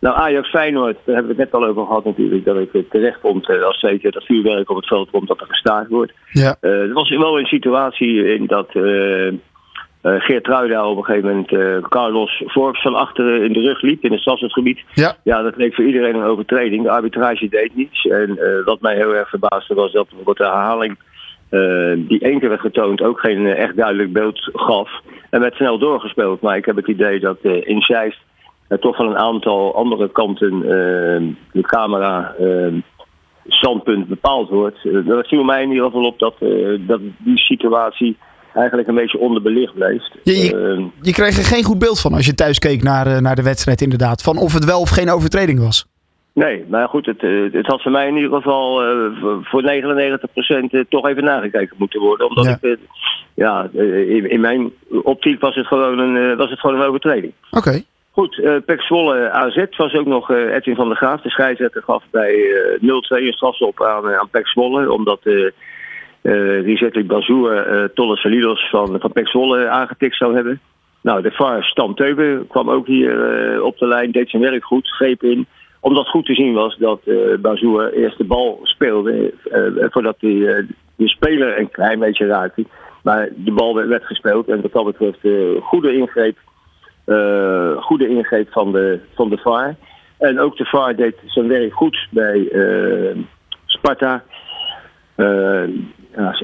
Nou, 0.00 0.16
Ajax 0.16 0.50
Feyenoord, 0.50 0.96
daar 1.04 1.14
hebben 1.14 1.36
we 1.36 1.42
het 1.42 1.52
net 1.52 1.62
al 1.62 1.68
over 1.68 1.86
gehad 1.86 2.04
natuurlijk, 2.04 2.44
dat 2.44 2.56
ik 2.56 2.68
het 2.72 2.90
terecht 2.90 3.20
vond 3.20 3.48
als 3.48 3.78
zeker 3.78 4.12
dat 4.12 4.24
vuurwerk 4.24 4.70
op 4.70 4.76
het 4.76 4.86
veld 4.86 5.10
komt, 5.10 5.28
dat 5.28 5.40
er 5.40 5.46
gestaakt 5.46 5.88
wordt. 5.88 6.12
Ja. 6.32 6.56
er 6.60 6.92
was 6.92 7.10
wel 7.10 7.38
een 7.38 7.46
situatie 7.46 8.34
in 8.34 8.46
dat 8.46 8.74
uh, 8.74 9.32
Geert 10.02 10.44
Truida 10.44 10.88
op 10.88 10.96
een 10.96 11.04
gegeven 11.04 11.28
moment 11.28 11.52
uh, 11.52 11.76
Carlos 11.88 12.42
Forbes 12.46 12.82
van 12.82 12.94
achteren 12.94 13.44
in 13.44 13.52
de 13.52 13.60
rug 13.60 13.82
liep 13.82 14.04
in 14.04 14.12
het 14.12 14.20
stadsgebied. 14.20 14.80
Ja. 14.94 15.16
ja, 15.22 15.42
dat 15.42 15.56
leek 15.56 15.74
voor 15.74 15.84
iedereen 15.84 16.14
een 16.14 16.24
overtreding. 16.24 16.82
De 16.82 16.90
arbitrage 16.90 17.48
deed 17.48 17.74
niets. 17.74 18.06
En 18.06 18.38
wat 18.64 18.80
mij 18.80 18.96
heel 18.96 19.14
erg 19.14 19.28
verbaasde 19.28 19.74
was 19.74 19.92
dat 19.92 20.06
bijvoorbeeld 20.08 20.36
de 20.36 20.44
herhaling 20.44 20.98
die 22.08 22.20
één 22.20 22.38
keer 22.40 22.48
werd 22.48 22.60
getoond 22.60 23.02
ook 23.02 23.20
geen 23.20 23.46
echt 23.46 23.76
duidelijk 23.76 24.12
beeld 24.12 24.50
gaf. 24.52 24.90
En 25.30 25.40
werd 25.40 25.54
snel 25.54 25.78
doorgespeeld. 25.78 26.40
Maar 26.40 26.56
ik 26.56 26.64
heb 26.64 26.76
het 26.76 26.88
idee 26.88 27.20
dat 27.20 27.38
in 27.42 27.80
Zeist 27.80 28.18
toch 28.80 28.96
van 28.96 29.06
een 29.06 29.18
aantal 29.18 29.74
andere 29.74 30.08
kanten 30.12 30.60
de 31.52 31.62
camera 31.62 32.34
standpunt 33.46 34.08
bepaald 34.08 34.48
wordt. 34.48 34.78
dat 35.06 35.26
viel 35.26 35.42
mij 35.42 35.62
in 35.62 35.68
ieder 35.68 35.84
geval 35.84 36.04
op 36.04 36.18
dat, 36.18 36.34
dat 36.86 37.00
die 37.18 37.38
situatie 37.38 38.16
eigenlijk 38.54 38.88
een 38.88 38.94
beetje 38.94 39.18
onderbelicht 39.18 39.74
bleef. 39.74 40.02
Je, 40.22 40.36
je, 40.36 40.76
uh, 40.78 40.84
je, 41.00 41.12
kreeg 41.12 41.36
er 41.36 41.44
geen 41.44 41.64
goed 41.64 41.78
beeld 41.78 42.00
van 42.00 42.12
als 42.12 42.26
je 42.26 42.34
thuis 42.34 42.58
keek 42.58 42.82
naar, 42.82 43.06
uh, 43.06 43.18
naar 43.18 43.36
de 43.36 43.42
wedstrijd 43.42 43.80
inderdaad. 43.80 44.22
Van 44.22 44.38
of 44.38 44.52
het 44.52 44.64
wel 44.64 44.80
of 44.80 44.90
geen 44.90 45.10
overtreding 45.10 45.60
was. 45.60 45.86
Nee, 46.32 46.64
maar 46.68 46.88
goed, 46.88 47.06
het, 47.06 47.20
het 47.52 47.66
had 47.66 47.82
voor 47.82 47.90
mij 47.90 48.08
in 48.08 48.16
ieder 48.16 48.36
geval 48.36 48.82
voor 49.42 49.62
99% 50.82 50.88
toch 50.88 51.08
even 51.08 51.24
nagekeken 51.24 51.76
moeten 51.78 52.00
worden. 52.00 52.28
Omdat 52.28 52.44
ja. 52.44 52.58
ik, 52.60 52.78
ja, 53.34 53.68
in, 53.72 54.30
in, 54.30 54.40
mijn 54.40 54.72
optiek 55.02 55.40
was 55.40 55.54
het 55.54 55.66
gewoon 55.66 55.98
een, 55.98 56.36
was 56.36 56.50
het 56.50 56.60
gewoon 56.60 56.80
een 56.80 56.86
overtreding. 56.86 57.32
Oké. 57.50 57.68
Okay. 57.68 57.84
Goed, 58.12 58.38
uh, 58.38 58.56
Pek 58.64 58.82
Zwolle 58.82 59.30
AZ 59.30 59.64
was 59.76 59.94
ook 59.94 60.06
nog 60.06 60.30
uh, 60.30 60.54
Edwin 60.54 60.74
van 60.74 60.88
der 60.88 60.96
Graaf. 60.96 61.20
De 61.20 61.30
scheidsrechter 61.30 61.82
gaf 61.82 62.04
bij 62.10 62.34
uh, 62.34 62.80
0-2 62.80 62.80
een 63.08 63.32
strafstop 63.32 63.82
aan, 63.82 64.14
aan 64.14 64.28
Pek 64.30 64.48
Zwolle. 64.48 64.92
Omdat 64.92 65.20
uh, 65.22 65.50
uh, 66.22 67.84
Tolle 67.94 68.16
Salidos 68.16 68.68
van, 68.70 69.00
van 69.00 69.12
Pek 69.12 69.28
Zwolle 69.28 69.68
aangetikt 69.68 70.16
zou 70.16 70.34
hebben. 70.34 70.60
Nou, 71.02 71.22
de 71.22 71.30
VAR 71.30 71.64
Stam 71.64 71.94
Teuben 71.94 72.46
kwam 72.46 72.70
ook 72.70 72.86
hier 72.86 73.62
op 73.62 73.78
de 73.78 73.86
lijn, 73.86 74.10
deed 74.10 74.30
zijn 74.30 74.42
werk 74.42 74.64
goed, 74.64 74.88
greep 74.88 75.22
in. 75.22 75.46
Omdat 75.80 76.08
goed 76.08 76.26
te 76.26 76.34
zien 76.34 76.52
was 76.52 76.76
dat 76.76 77.00
Bazour 77.40 77.92
eerst 77.92 78.18
de 78.18 78.24
bal 78.24 78.60
speelde 78.62 79.34
voordat 79.90 80.16
hij 80.18 80.66
de 80.96 81.08
speler 81.08 81.58
een 81.58 81.70
klein 81.70 81.98
beetje 81.98 82.26
raakte. 82.26 82.64
Maar 83.02 83.28
de 83.34 83.52
bal 83.52 83.74
werd, 83.74 83.88
werd 83.88 84.04
gespeeld 84.04 84.48
en 84.48 84.60
wat 84.60 84.72
dat 84.72 84.84
betreft 84.84 85.18
goede 85.62 85.96
ingreep, 85.96 86.36
goede 87.80 88.08
ingreep 88.08 88.52
van 88.52 88.72
de, 88.72 89.00
van 89.14 89.28
de 89.28 89.36
VAR. 89.36 89.76
En 90.18 90.40
ook 90.40 90.56
de 90.56 90.64
VAR 90.64 90.96
deed 90.96 91.14
zijn 91.26 91.48
werk 91.48 91.72
goed 91.72 92.06
bij 92.10 92.48
eh, 92.48 93.16
Sparta. 93.66 94.22
Eh, 95.14 95.62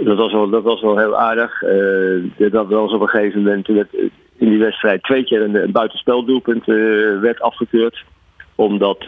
dat, 0.05 0.17
was 0.17 0.33
wel, 0.33 0.49
dat 0.49 0.63
was 0.63 0.81
wel 0.81 0.99
heel 0.99 1.17
aardig. 1.17 1.63
Dat 2.37 2.69
was 2.69 2.93
op 2.93 3.01
een 3.01 3.09
gegeven 3.09 3.43
moment 3.43 3.69
in 4.37 4.49
die 4.49 4.59
wedstrijd 4.59 5.03
twee 5.03 5.25
keer 5.25 5.43
een, 5.43 5.73
buitenspeldoelpunt 5.73 6.65
werd 7.21 7.41
afgekeurd 7.41 8.05
omdat 8.57 9.05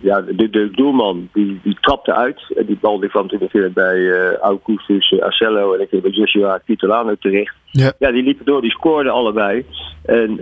ja, 0.00 0.20
de, 0.20 0.50
de, 0.50 0.70
doelman 0.70 1.28
die, 1.32 1.60
die 1.62 1.76
trapte 1.80 2.14
uit. 2.14 2.40
En 2.56 2.66
die 2.66 2.78
bal 2.80 2.98
kwam 2.98 3.26
natuurlijk 3.40 3.74
bij 3.74 3.96
uh, 3.96 4.34
Augustus 4.34 5.20
Arcello 5.20 5.74
en 5.74 5.80
ik 5.80 6.02
bij 6.02 6.10
Joshua 6.10 6.60
Titolano 6.66 7.14
terecht. 7.14 7.54
Ja. 7.70 7.92
ja, 7.98 8.12
die 8.12 8.22
liepen 8.22 8.44
door, 8.44 8.60
die 8.60 8.70
scoorden 8.70 9.12
allebei. 9.12 9.64
En 10.04 10.40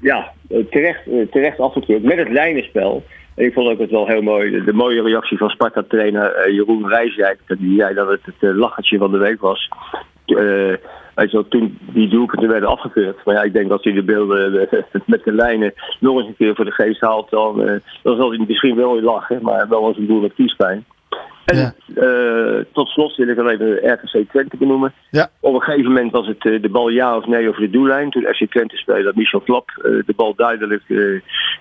ja, 0.00 0.32
terecht, 0.70 1.00
terecht 1.30 1.60
afgekeurd 1.60 2.02
met 2.02 2.18
het 2.18 2.30
lijnenspel. 2.30 3.04
En 3.36 3.44
ik 3.44 3.52
vond 3.52 3.68
ook 3.68 3.78
het 3.78 3.90
wel 3.90 4.06
heel 4.06 4.22
mooi. 4.22 4.64
De, 4.64 4.72
mooie 4.72 5.02
reactie 5.02 5.38
van 5.38 5.50
Sparta-trainer 5.50 6.46
uh, 6.48 6.54
Jeroen 6.54 6.88
Rijsdijk. 6.88 7.38
Die 7.58 7.78
zei 7.78 7.94
dat 7.94 8.08
het 8.08 8.20
het 8.24 8.34
uh, 8.40 8.56
lachertje 8.56 8.98
van 8.98 9.10
de 9.10 9.18
week 9.18 9.40
was. 9.40 9.68
Uh, 10.26 10.74
toen 11.48 11.78
die 11.80 12.08
doelpunten 12.08 12.48
werden 12.48 12.68
afgekeurd. 12.68 13.24
Maar 13.24 13.34
ja, 13.34 13.42
ik 13.42 13.52
denk 13.52 13.68
dat 13.68 13.84
hij 13.84 13.92
de 13.92 14.02
beelden 14.02 14.68
met 15.06 15.24
de 15.24 15.32
lijnen 15.32 15.74
nog 16.00 16.18
eens 16.18 16.26
een 16.26 16.36
keer 16.36 16.54
voor 16.54 16.64
de 16.64 16.70
geest 16.70 17.00
haalt. 17.00 17.30
Dan, 17.30 17.80
dan 18.02 18.16
zal 18.16 18.30
hij 18.30 18.44
misschien 18.48 18.76
wel 18.76 18.92
weer 18.92 19.02
lachen. 19.02 19.38
Maar 19.42 19.68
wel 19.68 19.84
als 19.84 19.96
een 19.96 20.06
boel 20.06 20.20
met 20.20 20.34
kiespijn. 20.34 20.84
En 21.46 21.56
ja. 21.56 21.74
uh, 21.94 22.64
tot 22.72 22.88
slot 22.88 23.16
wil 23.16 23.28
ik 23.28 23.38
alleen 23.38 23.58
de 23.58 23.80
RKC 23.92 24.28
Twente 24.30 24.56
benoemen. 24.56 24.92
Ja. 25.10 25.28
Op 25.40 25.54
een 25.54 25.62
gegeven 25.62 25.92
moment 25.92 26.12
was 26.12 26.26
het 26.26 26.44
uh, 26.44 26.62
de 26.62 26.68
bal 26.68 26.88
ja 26.88 27.16
of 27.16 27.26
nee 27.26 27.48
over 27.48 27.60
de 27.60 27.70
doellijn. 27.70 28.10
Toen 28.10 28.22
FC 28.22 28.50
Twente 28.50 28.76
speelde 28.76 29.12
Michel 29.14 29.40
Klap 29.40 29.70
uh, 29.78 29.84
de 30.06 30.12
bal 30.16 30.34
duidelijk, 30.34 30.82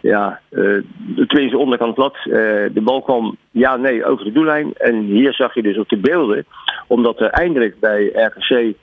ja, 0.01 0.39
tenminste 1.27 1.57
onderkant 1.57 1.93
plat. 1.93 2.17
de 2.23 2.81
bal 2.83 3.01
kwam 3.01 3.37
ja 3.51 3.75
nee 3.75 4.05
over 4.05 4.25
de 4.25 4.31
doellijn. 4.31 4.73
En 4.73 5.01
hier 5.01 5.33
zag 5.33 5.53
je 5.53 5.61
dus 5.61 5.77
op 5.77 5.89
de 5.89 5.97
beelden, 5.97 6.45
omdat 6.87 7.19
er 7.19 7.29
eindelijk 7.29 7.79
bij 7.79 8.05
RKC 8.13 8.73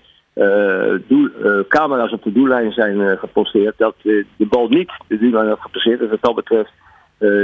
doel, 1.09 1.29
camera's 1.69 2.13
op 2.13 2.23
de 2.23 2.33
doellijn 2.33 2.73
zijn 2.73 3.19
geposteerd, 3.19 3.75
dat 3.77 3.95
de 4.03 4.27
bal 4.37 4.69
niet 4.69 4.91
de 5.09 5.19
doellijn 5.19 5.49
had 5.49 5.61
gepasseerd. 5.61 5.99
Dus 5.99 6.11
wat 6.11 6.23
dat 6.23 6.35
betreft 6.35 6.73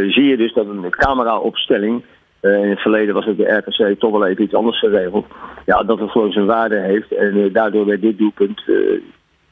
zie 0.08 0.24
je 0.24 0.36
dus 0.36 0.52
dat 0.52 0.66
een 0.66 0.90
cameraopstelling 0.90 2.02
uh, 2.42 2.64
in 2.64 2.70
het 2.70 2.80
verleden 2.80 3.14
was 3.14 3.24
het 3.24 3.36
de 3.36 3.62
RKC 3.66 3.98
toch 3.98 4.12
wel 4.12 4.26
even 4.26 4.44
iets 4.44 4.54
anders 4.54 4.78
geregeld. 4.78 5.26
Ja, 5.66 5.82
dat 5.82 5.98
het 5.98 6.10
gewoon 6.10 6.32
zijn 6.32 6.46
waarde 6.46 6.80
heeft. 6.80 7.12
En 7.12 7.36
uh, 7.36 7.52
daardoor 7.52 7.86
werd 7.86 8.00
dit 8.00 8.18
doelpunt, 8.18 8.62
uh, 8.66 9.00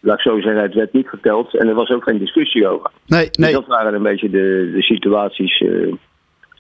laat 0.01 0.17
ik 0.17 0.23
zo 0.23 0.41
zeggen, 0.41 0.63
het 0.63 0.75
werd 0.75 0.93
niet 0.93 1.09
geteld. 1.09 1.57
En 1.57 1.69
er 1.69 1.75
was 1.75 1.91
ook 1.91 2.03
geen 2.03 2.19
discussie 2.19 2.69
over. 2.69 2.91
Nee, 3.07 3.25
dus 3.25 3.37
nee. 3.37 3.53
dat 3.53 3.67
waren 3.67 3.95
een 3.95 4.03
beetje 4.03 4.31
de, 4.31 4.71
de 4.75 4.83
situaties 4.83 5.65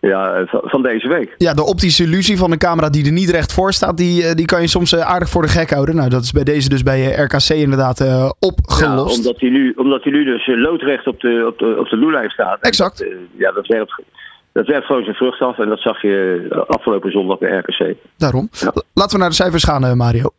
ja, 0.00 0.44
van 0.46 0.82
deze 0.82 1.08
week. 1.08 1.34
Ja, 1.36 1.54
de 1.54 1.64
optische 1.64 2.02
illusie 2.02 2.36
van 2.36 2.52
een 2.52 2.58
camera 2.58 2.90
die 2.90 3.06
er 3.06 3.12
niet 3.12 3.30
recht 3.30 3.52
voor 3.52 3.72
staat, 3.72 3.96
die, 3.96 4.34
die 4.34 4.46
kan 4.46 4.60
je 4.60 4.68
soms 4.68 4.96
aardig 4.96 5.28
voor 5.28 5.42
de 5.42 5.48
gek 5.48 5.70
houden. 5.70 5.96
Nou, 5.96 6.08
dat 6.08 6.22
is 6.22 6.32
bij 6.32 6.44
deze 6.44 6.68
dus 6.68 6.82
bij 6.82 7.12
RKC 7.12 7.48
inderdaad 7.48 8.00
opgelost. 8.38 9.16
Ja, 9.16 9.16
omdat 9.16 9.40
hij 9.40 9.50
nu, 9.50 9.72
omdat 9.76 10.02
hij 10.02 10.12
nu 10.12 10.24
dus 10.24 10.46
loodrecht 10.46 11.06
op 11.06 11.20
de, 11.20 11.44
op 11.46 11.58
de, 11.58 11.76
op 11.78 11.88
de 11.88 11.96
loelijn 11.96 12.30
staat. 12.30 12.60
Exact. 12.60 12.98
Dat, 12.98 13.08
ja, 13.36 13.52
dat 13.52 13.66
werkt 13.66 14.02
dat 14.56 14.66
werkt 14.66 14.86
gewoon 14.86 15.04
zijn 15.04 15.16
vrucht 15.16 15.40
af 15.40 15.58
en 15.58 15.68
dat 15.68 15.80
zag 15.80 16.02
je 16.02 16.64
afgelopen 16.66 17.10
zondag 17.10 17.38
bij 17.38 17.56
RKC. 17.58 17.96
Daarom. 18.16 18.48
Laten 18.94 19.12
we 19.12 19.18
naar 19.18 19.28
de 19.28 19.34
cijfers 19.34 19.64
gaan, 19.64 19.84
eh, 19.84 19.92
Mario. 19.92 20.30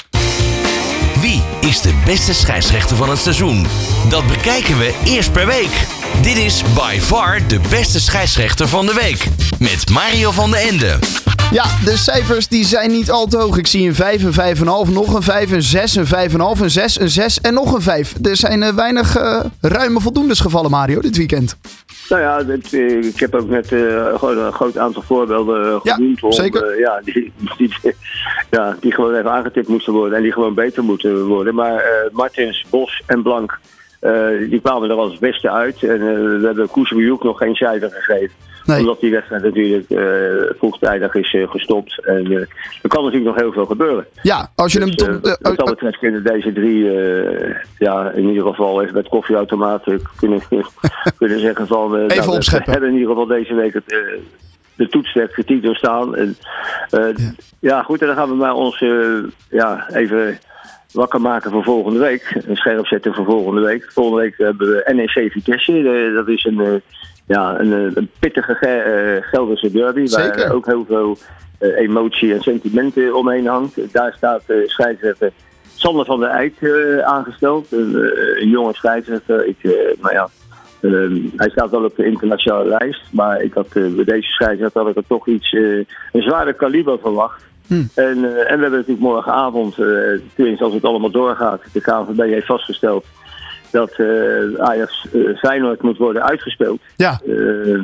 Wie 1.22 1.44
is 1.62 1.82
de 1.82 2.04
beste 2.06 2.34
scheidsrechter 2.34 2.96
van 2.96 3.10
het 3.10 3.18
seizoen? 3.18 3.64
Dat 4.10 4.28
bekijken 4.28 4.78
we 4.78 5.02
eerst 5.06 5.34
per 5.34 5.46
week. 5.46 5.88
Dit 6.22 6.38
is 6.38 6.64
by 6.64 7.00
far 7.00 7.48
de 7.48 7.60
beste 7.70 8.00
scheidsrechter 8.00 8.68
van 8.68 8.86
de 8.86 8.94
week. 8.94 9.28
Met 9.60 9.90
Mario 9.90 10.32
van 10.32 10.52
den 10.52 10.60
Ende. 10.60 11.27
Ja, 11.52 11.64
de 11.64 11.98
cijfers 11.98 12.48
die 12.48 12.66
zijn 12.66 12.92
niet 12.92 13.12
al 13.12 13.28
te 13.28 13.38
hoog. 13.38 13.58
Ik 13.58 13.68
zie 13.68 13.88
een 13.88 13.96
5, 13.96 14.24
een 14.24 14.56
5,5, 14.88 14.94
nog 14.94 15.14
een 15.14 15.22
5, 15.22 15.52
een 15.52 15.62
6, 15.62 15.96
een 15.96 16.06
5,5, 16.06 16.62
een 16.62 16.70
6, 16.70 17.00
een 17.00 17.10
6 17.10 17.42
en 17.42 17.54
nog 17.54 17.74
een 17.74 17.82
5. 17.82 18.16
Er 18.26 18.36
zijn 18.36 18.62
uh, 18.62 18.70
weinig 18.70 19.18
uh, 19.18 19.40
ruime 19.62 20.00
voldoendes 20.00 20.40
gevallen, 20.40 20.72
Mario, 20.72 21.02
dit 21.02 21.18
weekend. 21.18 21.58
Nou 22.10 22.22
ja, 22.22 22.44
dit, 22.44 22.74
ik 23.14 23.20
heb 23.20 23.36
ook 23.36 23.50
net 23.50 23.72
uh, 23.72 24.06
gewoon 24.16 24.38
een 24.38 24.54
groot 24.54 24.78
aantal 24.78 25.02
voorbeelden 25.02 25.82
genoemd. 25.82 26.20
Ja, 26.20 26.32
zeker. 26.32 26.80
ja, 26.80 27.02
die, 27.04 27.34
die, 27.58 27.74
ja, 28.50 28.78
die 28.80 28.94
gewoon 28.94 29.16
even 29.16 29.32
aangetipt 29.32 29.68
moesten 29.68 29.94
worden 29.94 30.18
en 30.18 30.24
die 30.24 30.34
gewoon 30.34 30.54
beter 30.54 30.84
moeten 30.84 31.26
worden. 31.26 31.56
Maar 31.56 31.84
Martins, 32.12 32.66
Bos 32.70 33.04
en 33.06 33.22
Blank, 33.22 33.60
die 34.50 34.62
kwamen 34.62 34.90
er 34.90 34.96
als 34.96 35.18
beste 35.18 35.52
uit. 35.52 35.84
En 35.84 36.00
we 36.40 36.46
hebben 36.46 36.70
Koesbejoek 36.70 37.24
nog 37.24 37.38
geen 37.38 37.56
cijfer 37.56 37.92
gegeven. 37.92 38.36
Nee. 38.68 38.80
Omdat 38.80 39.00
die 39.00 39.12
wedstrijd 39.12 39.44
natuurlijk 39.44 39.90
uh, 39.90 40.00
vroegtijdig 40.58 41.16
is 41.16 41.34
uh, 41.34 41.50
gestopt. 41.50 42.06
En 42.06 42.32
uh, 42.32 42.40
er 42.82 42.90
kan 42.90 43.04
natuurlijk 43.04 43.32
nog 43.32 43.36
heel 43.36 43.52
veel 43.52 43.66
gebeuren. 43.66 44.06
Ja, 44.22 44.52
als 44.56 44.74
je 44.74 44.80
dus, 44.80 45.06
hem... 45.06 45.22
Tot, 45.22 45.38
wat 45.42 45.58
dat 45.58 45.70
betreft 45.70 45.98
kunnen 45.98 46.24
deze 46.24 46.54
drie, 46.54 46.84
ja, 47.78 48.12
in 48.12 48.28
ieder 48.28 48.44
geval 48.44 48.82
even 48.82 48.94
met 48.94 49.08
koffieautomaten 49.08 50.02
kunnen, 50.16 50.42
kunnen 51.18 51.40
zeggen 51.40 51.68
van... 51.68 51.96
even 51.96 52.18
nou, 52.18 52.36
opscheppen. 52.36 52.66
We 52.66 52.72
hebben 52.72 52.90
in 52.90 52.96
ieder 52.96 53.10
geval 53.10 53.28
deze 53.28 53.54
week 53.54 53.74
het, 53.74 53.96
de 54.76 54.88
toetswet 54.88 55.32
kritiek 55.32 55.64
doorstaan. 55.64 56.16
En, 56.16 56.38
ja. 56.90 57.14
ja. 57.60 57.84
goed, 57.84 58.02
en 58.02 58.08
dan 58.08 58.16
gaan 58.16 58.30
we 58.30 58.36
maar 58.36 58.54
ons 58.54 58.80
ja, 59.50 59.90
even 59.90 60.40
wakker 60.92 61.22
maken 61.22 61.52
voor 61.52 61.64
volgende 61.64 62.00
week. 62.00 62.42
Een 62.48 62.56
scherp 62.56 62.88
zetten 62.88 63.14
voor 63.14 63.26
volgende 63.26 63.62
week. 63.62 63.92
Volgende 63.92 64.22
week 64.22 64.38
hebben 64.38 64.68
we 64.68 64.94
NEC 64.94 65.32
Vitesse. 65.32 66.12
dat 66.16 66.28
is 66.28 66.46
een 66.46 66.82
ja, 67.28 67.60
een, 67.60 67.72
een 67.72 68.10
pittige 68.20 68.58
uh, 68.62 69.28
Gelderse 69.30 69.72
derby. 69.72 70.06
Zeker. 70.06 70.36
Waar 70.36 70.56
ook 70.56 70.66
heel 70.66 70.86
veel 70.86 71.18
uh, 71.60 71.78
emotie 71.78 72.34
en 72.34 72.42
sentimenten 72.42 73.16
omheen 73.16 73.48
hangt. 73.48 73.94
Daar 73.94 74.14
staat 74.18 74.44
scheidsrechter 74.66 75.32
Sander 75.76 76.06
van 76.06 76.20
der 76.20 76.30
Eyck 76.30 76.56
aangesteld. 77.04 77.72
Een, 77.72 78.50
jonge 78.50 78.74
scheidsrechter. 78.74 79.46
Ik, 79.46 79.58
nou 80.02 80.14
ja, 80.14 80.30
hij 81.36 81.50
staat 81.50 81.70
wel 81.70 81.84
op 81.84 81.96
de 81.96 82.06
internationale 82.06 82.70
lijst. 82.70 83.02
Maar 83.12 83.42
ik 83.42 83.54
had 83.54 83.74
bij 83.74 84.04
deze 84.04 84.32
scheidsrechter 84.32 84.82
had 84.82 84.90
ik 84.90 84.96
er 84.96 85.08
toch 85.08 85.28
iets, 85.28 85.52
een 85.52 86.22
zware 86.22 86.54
kaliber 86.54 87.00
verwacht. 87.00 87.46
Hm. 87.68 87.74
En, 87.74 88.18
en 88.18 88.24
we 88.24 88.46
hebben 88.48 88.72
natuurlijk 88.72 89.00
morgenavond, 89.00 89.76
tenminste 90.36 90.64
als 90.64 90.74
het 90.74 90.84
allemaal 90.84 91.12
doorgaat, 91.12 91.62
de 91.74 91.82
KNVB 91.82 92.20
heeft 92.20 92.46
vastgesteld 92.46 93.06
dat 93.72 93.94
uh, 93.98 94.60
Ajax 94.60 95.06
uh, 95.14 95.38
Feyenoord 95.38 95.82
moet 95.82 95.98
worden 95.98 96.24
uitgespeeld. 96.24 96.82
Ja. 96.96 97.20
Uh, 97.26 97.82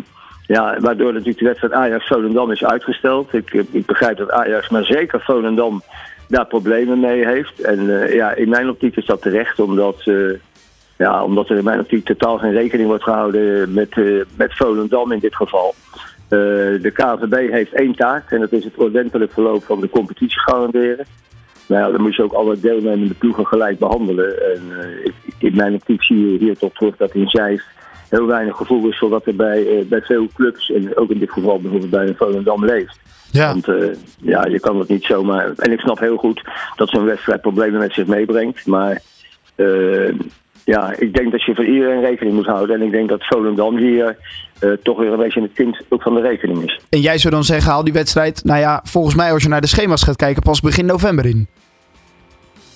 ja, 0.47 0.79
waardoor 0.79 1.11
natuurlijk 1.11 1.39
de 1.39 1.45
wedstrijd 1.45 1.73
Ajax-Volendam 1.73 2.51
is 2.51 2.63
uitgesteld. 2.63 3.33
Ik, 3.33 3.53
ik 3.71 3.85
begrijp 3.85 4.17
dat 4.17 4.31
Ajax, 4.31 4.69
maar 4.69 4.85
zeker 4.85 5.21
Volendam, 5.21 5.81
daar 6.27 6.45
problemen 6.45 6.99
mee 6.99 7.25
heeft. 7.27 7.61
En 7.61 7.85
ja, 8.13 8.33
in 8.33 8.49
mijn 8.49 8.69
optiek 8.69 8.95
is 8.95 9.05
dat 9.05 9.21
terecht, 9.21 9.59
omdat, 9.59 10.03
ja, 10.97 11.23
omdat 11.23 11.49
er 11.49 11.57
in 11.57 11.63
mijn 11.63 11.79
optiek 11.79 12.05
totaal 12.05 12.37
geen 12.37 12.51
rekening 12.51 12.87
wordt 12.87 13.03
gehouden 13.03 13.73
met, 13.73 13.95
met 14.35 14.55
Volendam 14.55 15.11
in 15.11 15.19
dit 15.19 15.35
geval. 15.35 15.75
de 16.27 16.91
KVB 16.93 17.51
heeft 17.51 17.73
één 17.73 17.95
taak 17.95 18.31
en 18.31 18.39
dat 18.39 18.51
is 18.51 18.63
het 18.63 18.75
ordentelijk 18.75 19.33
verloop 19.33 19.63
van 19.63 19.81
de 19.81 19.89
competitie 19.89 20.39
garanderen. 20.39 21.05
Nou 21.74 21.86
ja, 21.86 21.92
dan 21.92 22.01
moet 22.01 22.15
je 22.15 22.24
ook 22.24 22.34
alle 22.34 22.60
deelnemende 22.60 23.13
ploegen 23.13 23.46
gelijk 23.46 23.80
behandelen. 23.80 24.53
En 24.53 24.62
uh, 24.70 25.06
ik, 25.06 25.13
in 25.38 25.56
mijn 25.56 25.74
optiek 25.74 26.03
zie 26.03 26.32
je 26.32 26.38
hier 26.38 26.58
toch 26.58 26.74
terug 26.74 26.98
dat 26.98 27.13
in 27.13 27.27
Zeist 27.27 27.65
heel 28.10 28.25
weinig 28.25 28.58
gevoel 28.58 28.89
is 28.89 28.98
voor 28.98 29.10
wat 29.10 29.25
er 29.25 29.36
bij, 29.36 29.65
uh, 29.65 29.86
bij 29.86 30.01
veel 30.01 30.27
clubs, 30.34 30.72
en 30.72 30.98
ook 30.98 31.10
in 31.10 31.20
dit 31.20 31.32
geval 31.32 31.60
bijvoorbeeld 31.62 31.92
bij 31.92 32.08
een 32.08 32.15
Volendam 32.15 32.65
leeft. 32.65 33.00
Ja. 33.32 33.48
Want 33.48 33.68
uh, 33.68 33.96
ja, 34.22 34.46
je 34.46 34.60
kan 34.60 34.80
het 34.80 34.89
niet 34.89 35.03
zomaar. 35.03 35.51
En 35.56 35.72
ik 35.72 35.80
snap 35.80 36.00
heel 36.00 36.18
goed 36.18 36.42
dat 36.75 36.89
zo'n 36.89 37.06
wedstrijd 37.06 37.42
problemen 37.42 37.80
met 37.80 37.94
zich 37.94 38.08
meebrengt. 38.08 38.65
Maar 38.65 39.01
ja, 40.65 40.94
ik 40.98 41.13
denk 41.13 41.32
dat 41.32 41.44
je 41.44 41.56
voor 41.56 41.65
iedereen 41.65 42.01
rekening 42.01 42.36
moet 42.36 42.46
houden. 42.46 42.75
En 42.75 42.82
ik 42.82 42.92
denk 42.92 43.10
dat 43.10 43.25
Volendam 43.25 43.77
hier 43.77 44.18
uh, 44.62 44.72
toch 44.72 44.98
weer 44.98 45.12
een 45.12 45.20
beetje 45.20 45.42
het 45.42 45.53
kind 45.53 45.82
ook 45.89 46.01
van 46.01 46.13
de 46.13 46.22
rekening 46.22 46.63
is. 46.63 46.80
En 46.89 47.00
jij 47.00 47.18
zou 47.18 47.34
dan 47.34 47.44
zeggen, 47.44 47.72
haal 47.72 47.84
die 47.84 47.94
wedstrijd, 47.94 48.44
nou 48.44 48.60
ja, 48.60 48.82
volgens 48.84 49.15
mij 49.15 49.32
als 49.32 49.44
je 49.44 49.50
naar 49.50 49.62
de 49.62 49.68
schema's 49.68 50.03
gaat 50.03 50.15
kijken, 50.15 50.42
pas 50.42 50.62
begin 50.62 50.86
november 50.86 51.25
in. 51.25 51.48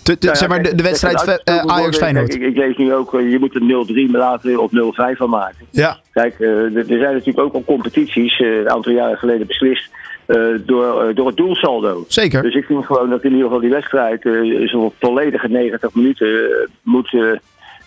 Nou 0.07 0.35
zeg 0.35 0.47
maar 0.47 0.75
de, 0.75 0.83
wedstrijd 0.83 1.21
uh, 1.21 1.55
wordt, 1.55 1.71
Ajax-Feyenoord. 1.71 2.33
Ik, 2.33 2.41
ik 2.41 2.55
lees 2.55 2.77
nu 2.77 2.93
ook, 2.93 3.13
eh, 3.13 3.31
je 3.31 3.39
moet 3.39 3.55
een 3.55 4.07
0-3 4.09 4.11
laten 4.11 4.59
of 4.59 4.71
0-5 4.71 5.17
van 5.17 5.29
maken. 5.29 5.65
Ja, 5.71 5.97
Kijk, 6.11 6.39
eh, 6.39 6.49
er 6.49 6.77
er 6.77 6.85
zijn 6.85 7.13
natuurlijk 7.13 7.39
ook 7.39 7.53
al 7.53 7.63
competities, 7.65 8.39
eh, 8.39 8.57
een 8.57 8.69
aantal 8.69 8.91
jaren 8.91 9.17
geleden 9.17 9.47
beslist, 9.47 9.89
eh, 10.27 10.45
door, 10.65 11.01
eh, 11.01 11.15
door 11.15 11.27
het 11.27 11.37
doelsaldo. 11.37 12.05
zeker. 12.07 12.41
Dus 12.41 12.55
ik 12.55 12.65
vind 12.65 12.85
gewoon 12.85 13.09
dat 13.09 13.23
in 13.23 13.29
ieder 13.29 13.45
geval 13.45 13.59
die 13.61 13.69
wedstrijd, 13.69 14.25
eh, 14.25 14.67
zo'n 14.67 14.91
volledige 14.99 15.47
90 15.47 15.93
minuten, 15.95 16.27
eh, 16.27 16.67
moet, 16.83 17.13
eh, 17.13 17.21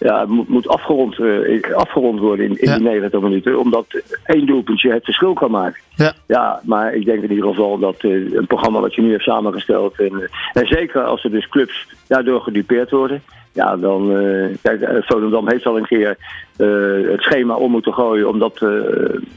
ja, 0.00 0.24
moet, 0.28 0.48
moet 0.48 0.68
afgerond, 0.68 1.18
eh, 1.18 1.74
afgerond 1.74 2.20
worden 2.20 2.44
in, 2.44 2.58
in 2.60 2.68
Ja. 2.68 2.76
die 2.76 2.84
90 2.88 3.20
minuten. 3.20 3.58
Omdat 3.58 3.86
één 4.24 4.46
doelpuntje 4.46 4.92
het 4.92 5.04
verschil 5.04 5.32
kan 5.32 5.50
maken. 5.50 5.80
Ja. 5.94 6.12
Ja, 6.26 6.60
maar 6.64 6.94
ik 6.94 7.04
denk 7.04 7.22
in 7.22 7.30
ieder 7.30 7.48
geval 7.48 7.78
dat 7.78 7.96
eh, 7.98 8.10
een 8.32 8.46
programma 8.46 8.80
wat 8.80 8.94
je 8.94 9.02
nu 9.02 9.10
hebt 9.10 9.22
samengesteld. 9.22 9.98
En, 10.00 10.12
eh, 10.20 10.28
en 10.62 10.66
zeker 10.66 11.02
als 11.04 11.24
er 11.24 11.30
dus 11.30 11.48
clubs 11.48 11.86
daardoor 12.08 12.40
gedupeerd 12.40 12.90
worden. 12.90 13.22
Ja, 13.52 13.76
dan. 13.76 14.16
eh 14.16 14.46
kijk, 14.62 15.04
Volendam 15.04 15.48
heeft 15.48 15.66
al 15.66 15.76
een 15.76 15.86
keer 15.86 16.16
het 17.10 17.22
schema 17.22 17.54
om 17.54 17.70
moeten 17.70 17.92
gooien. 17.94 18.28
Omdat, 18.28 18.64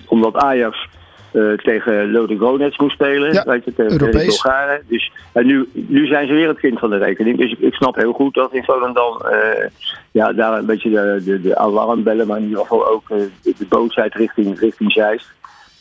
omdat 0.07 0.35
Ajax. 0.35 0.87
Eh, 1.33 1.51
tegen 1.53 2.11
Lode 2.11 2.37
Gronets 2.37 2.77
moest 2.77 2.93
spelen, 2.93 3.33
Ja, 3.33 3.43
weet 3.43 3.65
je, 3.65 3.73
tegen, 3.73 3.91
Europees. 3.91 4.25
Bulgaren. 4.25 4.81
Dus, 4.87 5.11
en 5.31 5.45
nu, 5.45 5.69
nu 5.73 6.07
zijn 6.07 6.27
ze 6.27 6.33
weer 6.33 6.47
het 6.47 6.59
kind 6.59 6.79
van 6.79 6.89
de 6.89 6.97
rekening. 6.97 7.37
Dus 7.37 7.51
ik, 7.51 7.59
ik 7.59 7.73
snap 7.73 7.95
heel 7.95 8.13
goed 8.13 8.33
dat 8.33 8.53
in 8.53 8.63
Volendam 8.63 9.21
eh, 9.21 9.69
ja, 10.11 10.33
daar 10.33 10.57
een 10.57 10.65
beetje 10.65 10.89
de, 10.89 11.21
de, 11.25 11.41
de 11.41 11.57
alarmbellen, 11.57 12.27
maar 12.27 12.37
in 12.37 12.43
ieder 12.43 12.59
geval 12.59 12.87
ook 12.87 13.09
eh, 13.09 13.17
de, 13.41 13.53
de 13.57 13.65
boosheid 13.69 14.13
richting, 14.15 14.59
richting 14.59 14.91
Zeist. 14.91 15.31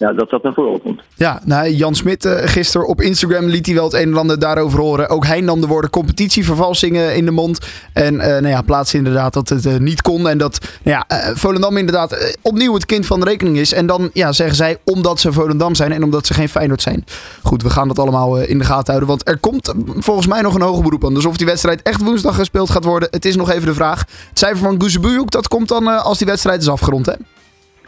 Ja, 0.02 0.12
dat 0.12 0.30
dat 0.30 0.42
naar 0.42 0.52
voren 0.52 0.80
komt. 0.80 1.00
Ja, 1.14 1.40
nou, 1.44 1.70
Jan 1.70 1.94
Smit 1.94 2.24
eh, 2.24 2.48
gisteren 2.48 2.86
op 2.86 3.00
Instagram 3.00 3.46
liet 3.46 3.66
hij 3.66 3.74
wel 3.74 3.84
het 3.84 3.92
een 3.92 4.08
en 4.08 4.16
ander 4.16 4.38
daarover 4.38 4.78
horen. 4.80 5.08
Ook 5.08 5.26
hij 5.26 5.40
nam 5.40 5.60
de 5.60 5.66
woorden 5.66 5.90
competitievervalsingen 5.90 7.16
in 7.16 7.24
de 7.24 7.30
mond. 7.30 7.58
En 7.92 8.20
eh, 8.20 8.28
nou 8.28 8.48
ja, 8.48 8.62
plaatste 8.62 8.96
inderdaad 8.96 9.32
dat 9.32 9.48
het 9.48 9.66
eh, 9.66 9.76
niet 9.76 10.02
kon. 10.02 10.28
En 10.28 10.38
dat 10.38 10.58
nou 10.82 11.04
ja, 11.08 11.34
Volendam 11.34 11.76
inderdaad 11.76 12.36
opnieuw 12.42 12.74
het 12.74 12.86
kind 12.86 13.06
van 13.06 13.20
de 13.20 13.26
rekening 13.26 13.56
is. 13.56 13.72
En 13.72 13.86
dan 13.86 14.10
ja, 14.12 14.32
zeggen 14.32 14.56
zij 14.56 14.78
omdat 14.84 15.20
ze 15.20 15.32
Volendam 15.32 15.74
zijn 15.74 15.92
en 15.92 16.02
omdat 16.02 16.26
ze 16.26 16.34
geen 16.34 16.48
Feyenoord 16.48 16.82
zijn. 16.82 17.04
Goed, 17.42 17.62
we 17.62 17.70
gaan 17.70 17.88
dat 17.88 17.98
allemaal 17.98 18.38
in 18.38 18.58
de 18.58 18.64
gaten 18.64 18.86
houden. 18.86 19.08
Want 19.08 19.28
er 19.28 19.38
komt 19.38 19.74
volgens 19.98 20.26
mij 20.26 20.40
nog 20.40 20.54
een 20.54 20.62
hoger 20.62 20.82
beroep 20.82 21.04
aan. 21.04 21.14
Dus 21.14 21.26
of 21.26 21.36
die 21.36 21.46
wedstrijd 21.46 21.82
echt 21.82 22.02
woensdag 22.02 22.34
gespeeld 22.34 22.70
gaat 22.70 22.84
worden, 22.84 23.08
het 23.10 23.24
is 23.24 23.36
nog 23.36 23.50
even 23.50 23.66
de 23.66 23.74
vraag. 23.74 23.98
Het 24.28 24.38
cijfer 24.38 24.58
van 24.58 24.82
Guzebujuk, 24.82 25.30
dat 25.30 25.48
komt 25.48 25.68
dan 25.68 26.02
als 26.02 26.18
die 26.18 26.26
wedstrijd 26.26 26.62
is 26.62 26.68
afgerond, 26.68 27.06
hè? 27.06 27.14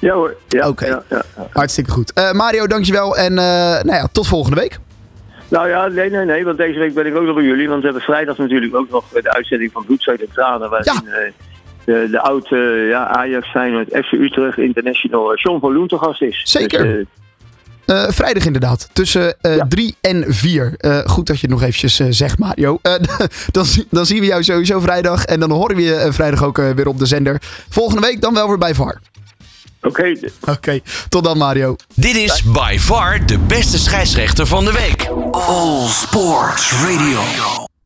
Ja 0.04 0.14
hoor. 0.14 0.34
Ja, 0.48 0.68
Oké. 0.68 0.86
ja. 0.86 1.22
Hartstikke 1.50 1.90
goed. 1.90 2.12
Eh, 2.12 2.32
Mario, 2.32 2.66
dankjewel. 2.66 3.16
En 3.16 3.38
eh, 3.38 3.44
nou 3.82 3.92
ja, 3.92 4.08
tot 4.12 4.26
volgende 4.26 4.60
week. 4.60 4.78
Nou 5.48 5.68
ja, 5.68 5.86
nee, 5.86 6.10
nee, 6.10 6.24
nee, 6.24 6.44
want 6.44 6.56
deze 6.56 6.78
week 6.78 6.94
ben 6.94 7.06
ik 7.06 7.16
ook 7.16 7.24
nog 7.24 7.34
bij 7.34 7.44
jullie. 7.44 7.68
Want 7.68 7.78
we 7.80 7.84
hebben 7.86 8.04
vrijdag 8.04 8.38
natuurlijk 8.38 8.74
ook 8.74 8.90
nog 8.90 9.04
de 9.08 9.32
uitzending 9.32 9.72
van 9.72 9.84
Bloed, 9.84 10.02
Zweet 10.02 10.20
en 10.20 10.28
Tranen. 10.32 10.70
Waarin 10.70 10.92
eh, 10.92 11.32
de, 11.84 12.08
de 12.10 12.20
oude 12.20 12.86
ja, 12.88 13.06
Ajax, 13.06 13.50
Feyenoord, 13.50 13.88
FC 13.88 14.12
Utrecht 14.12 14.58
International 14.58 15.34
John 15.36 15.60
van 15.60 15.72
Loen 15.72 15.88
te 15.88 15.98
gast 15.98 16.22
is. 16.22 16.40
Zeker. 16.44 17.06
Dus, 17.86 18.14
vrijdag 18.14 18.44
inderdaad, 18.46 18.88
tussen 18.92 19.34
eh 19.40 19.56
Ja. 19.56 19.66
3 19.68 19.96
en 20.00 20.24
4. 20.28 20.74
Eh, 20.76 20.98
goed 21.04 21.26
dat 21.26 21.40
je 21.40 21.46
het 21.46 21.50
nog 21.50 21.62
eventjes 21.62 21.96
zegt, 22.08 22.38
Mario. 22.38 22.78
Dan, 23.50 23.64
dan 23.90 24.06
zien 24.06 24.20
we 24.20 24.26
jou 24.26 24.42
sowieso 24.42 24.80
vrijdag. 24.80 25.24
En 25.24 25.40
dan 25.40 25.50
horen 25.50 25.76
we 25.76 25.82
je 25.82 26.08
vrijdag 26.10 26.44
ook 26.44 26.56
weer 26.56 26.86
op 26.88 26.98
de 26.98 27.06
zender. 27.06 27.38
Volgende 27.68 28.06
week 28.06 28.20
dan 28.20 28.34
wel 28.34 28.48
weer 28.48 28.58
bij 28.58 28.74
VAR. 28.74 29.00
Oké, 29.84 30.14
Oké, 30.50 30.80
tot 31.08 31.24
dan 31.24 31.38
Mario. 31.38 31.76
Dit 31.94 32.16
is 32.16 32.42
by 32.42 32.76
far 32.80 33.26
de 33.26 33.38
beste 33.38 33.78
scheidsrechter 33.78 34.46
van 34.46 34.64
de 34.64 34.72
week. 34.72 35.08
All 35.30 35.88
Sports 35.88 36.72
Radio. 36.72 37.63